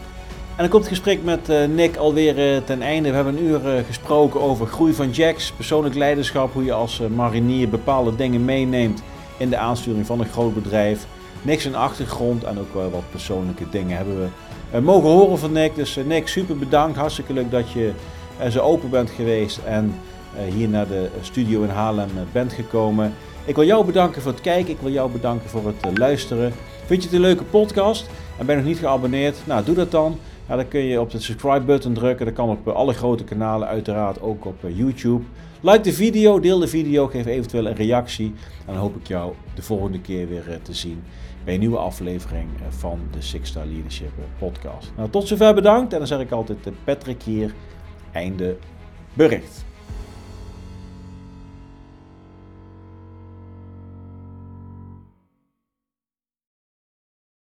[0.50, 3.08] En dan komt het gesprek met uh, Nick alweer uh, ten einde.
[3.08, 7.68] We hebben een uur gesproken over groei van Jacks, persoonlijk leiderschap, hoe je als marinier
[7.68, 9.02] bepaalde dingen meeneemt
[9.36, 11.06] in de aansturing van een groot bedrijf.
[11.42, 14.32] Nick zijn achtergrond en ook wat persoonlijke dingen hebben
[14.70, 15.74] we mogen horen van Nick.
[15.74, 16.96] Dus Nick, super bedankt.
[16.96, 17.92] Hartstikke leuk dat je
[18.50, 19.94] zo open bent geweest en
[20.52, 23.14] hier naar de studio in Haarlem bent gekomen.
[23.44, 24.72] Ik wil jou bedanken voor het kijken.
[24.72, 26.52] Ik wil jou bedanken voor het luisteren.
[26.90, 28.06] Vind je het een leuke podcast
[28.38, 29.36] en ben je nog niet geabonneerd?
[29.46, 30.18] Nou, doe dat dan.
[30.46, 32.26] dan kun je op de subscribe button drukken.
[32.26, 35.24] Dat kan op eh, alle grote kanalen, uiteraard ook op eh, YouTube.
[35.60, 38.26] Like de video, deel de video, geef eventueel een reactie.
[38.66, 41.02] En dan hoop ik jou de volgende keer weer eh, te zien
[41.44, 44.92] bij een nieuwe aflevering van de Six Star Leadership Podcast.
[44.96, 47.54] Nou, tot zover bedankt en dan zeg ik altijd Patrick hier,
[48.12, 48.56] einde
[49.14, 49.64] bericht.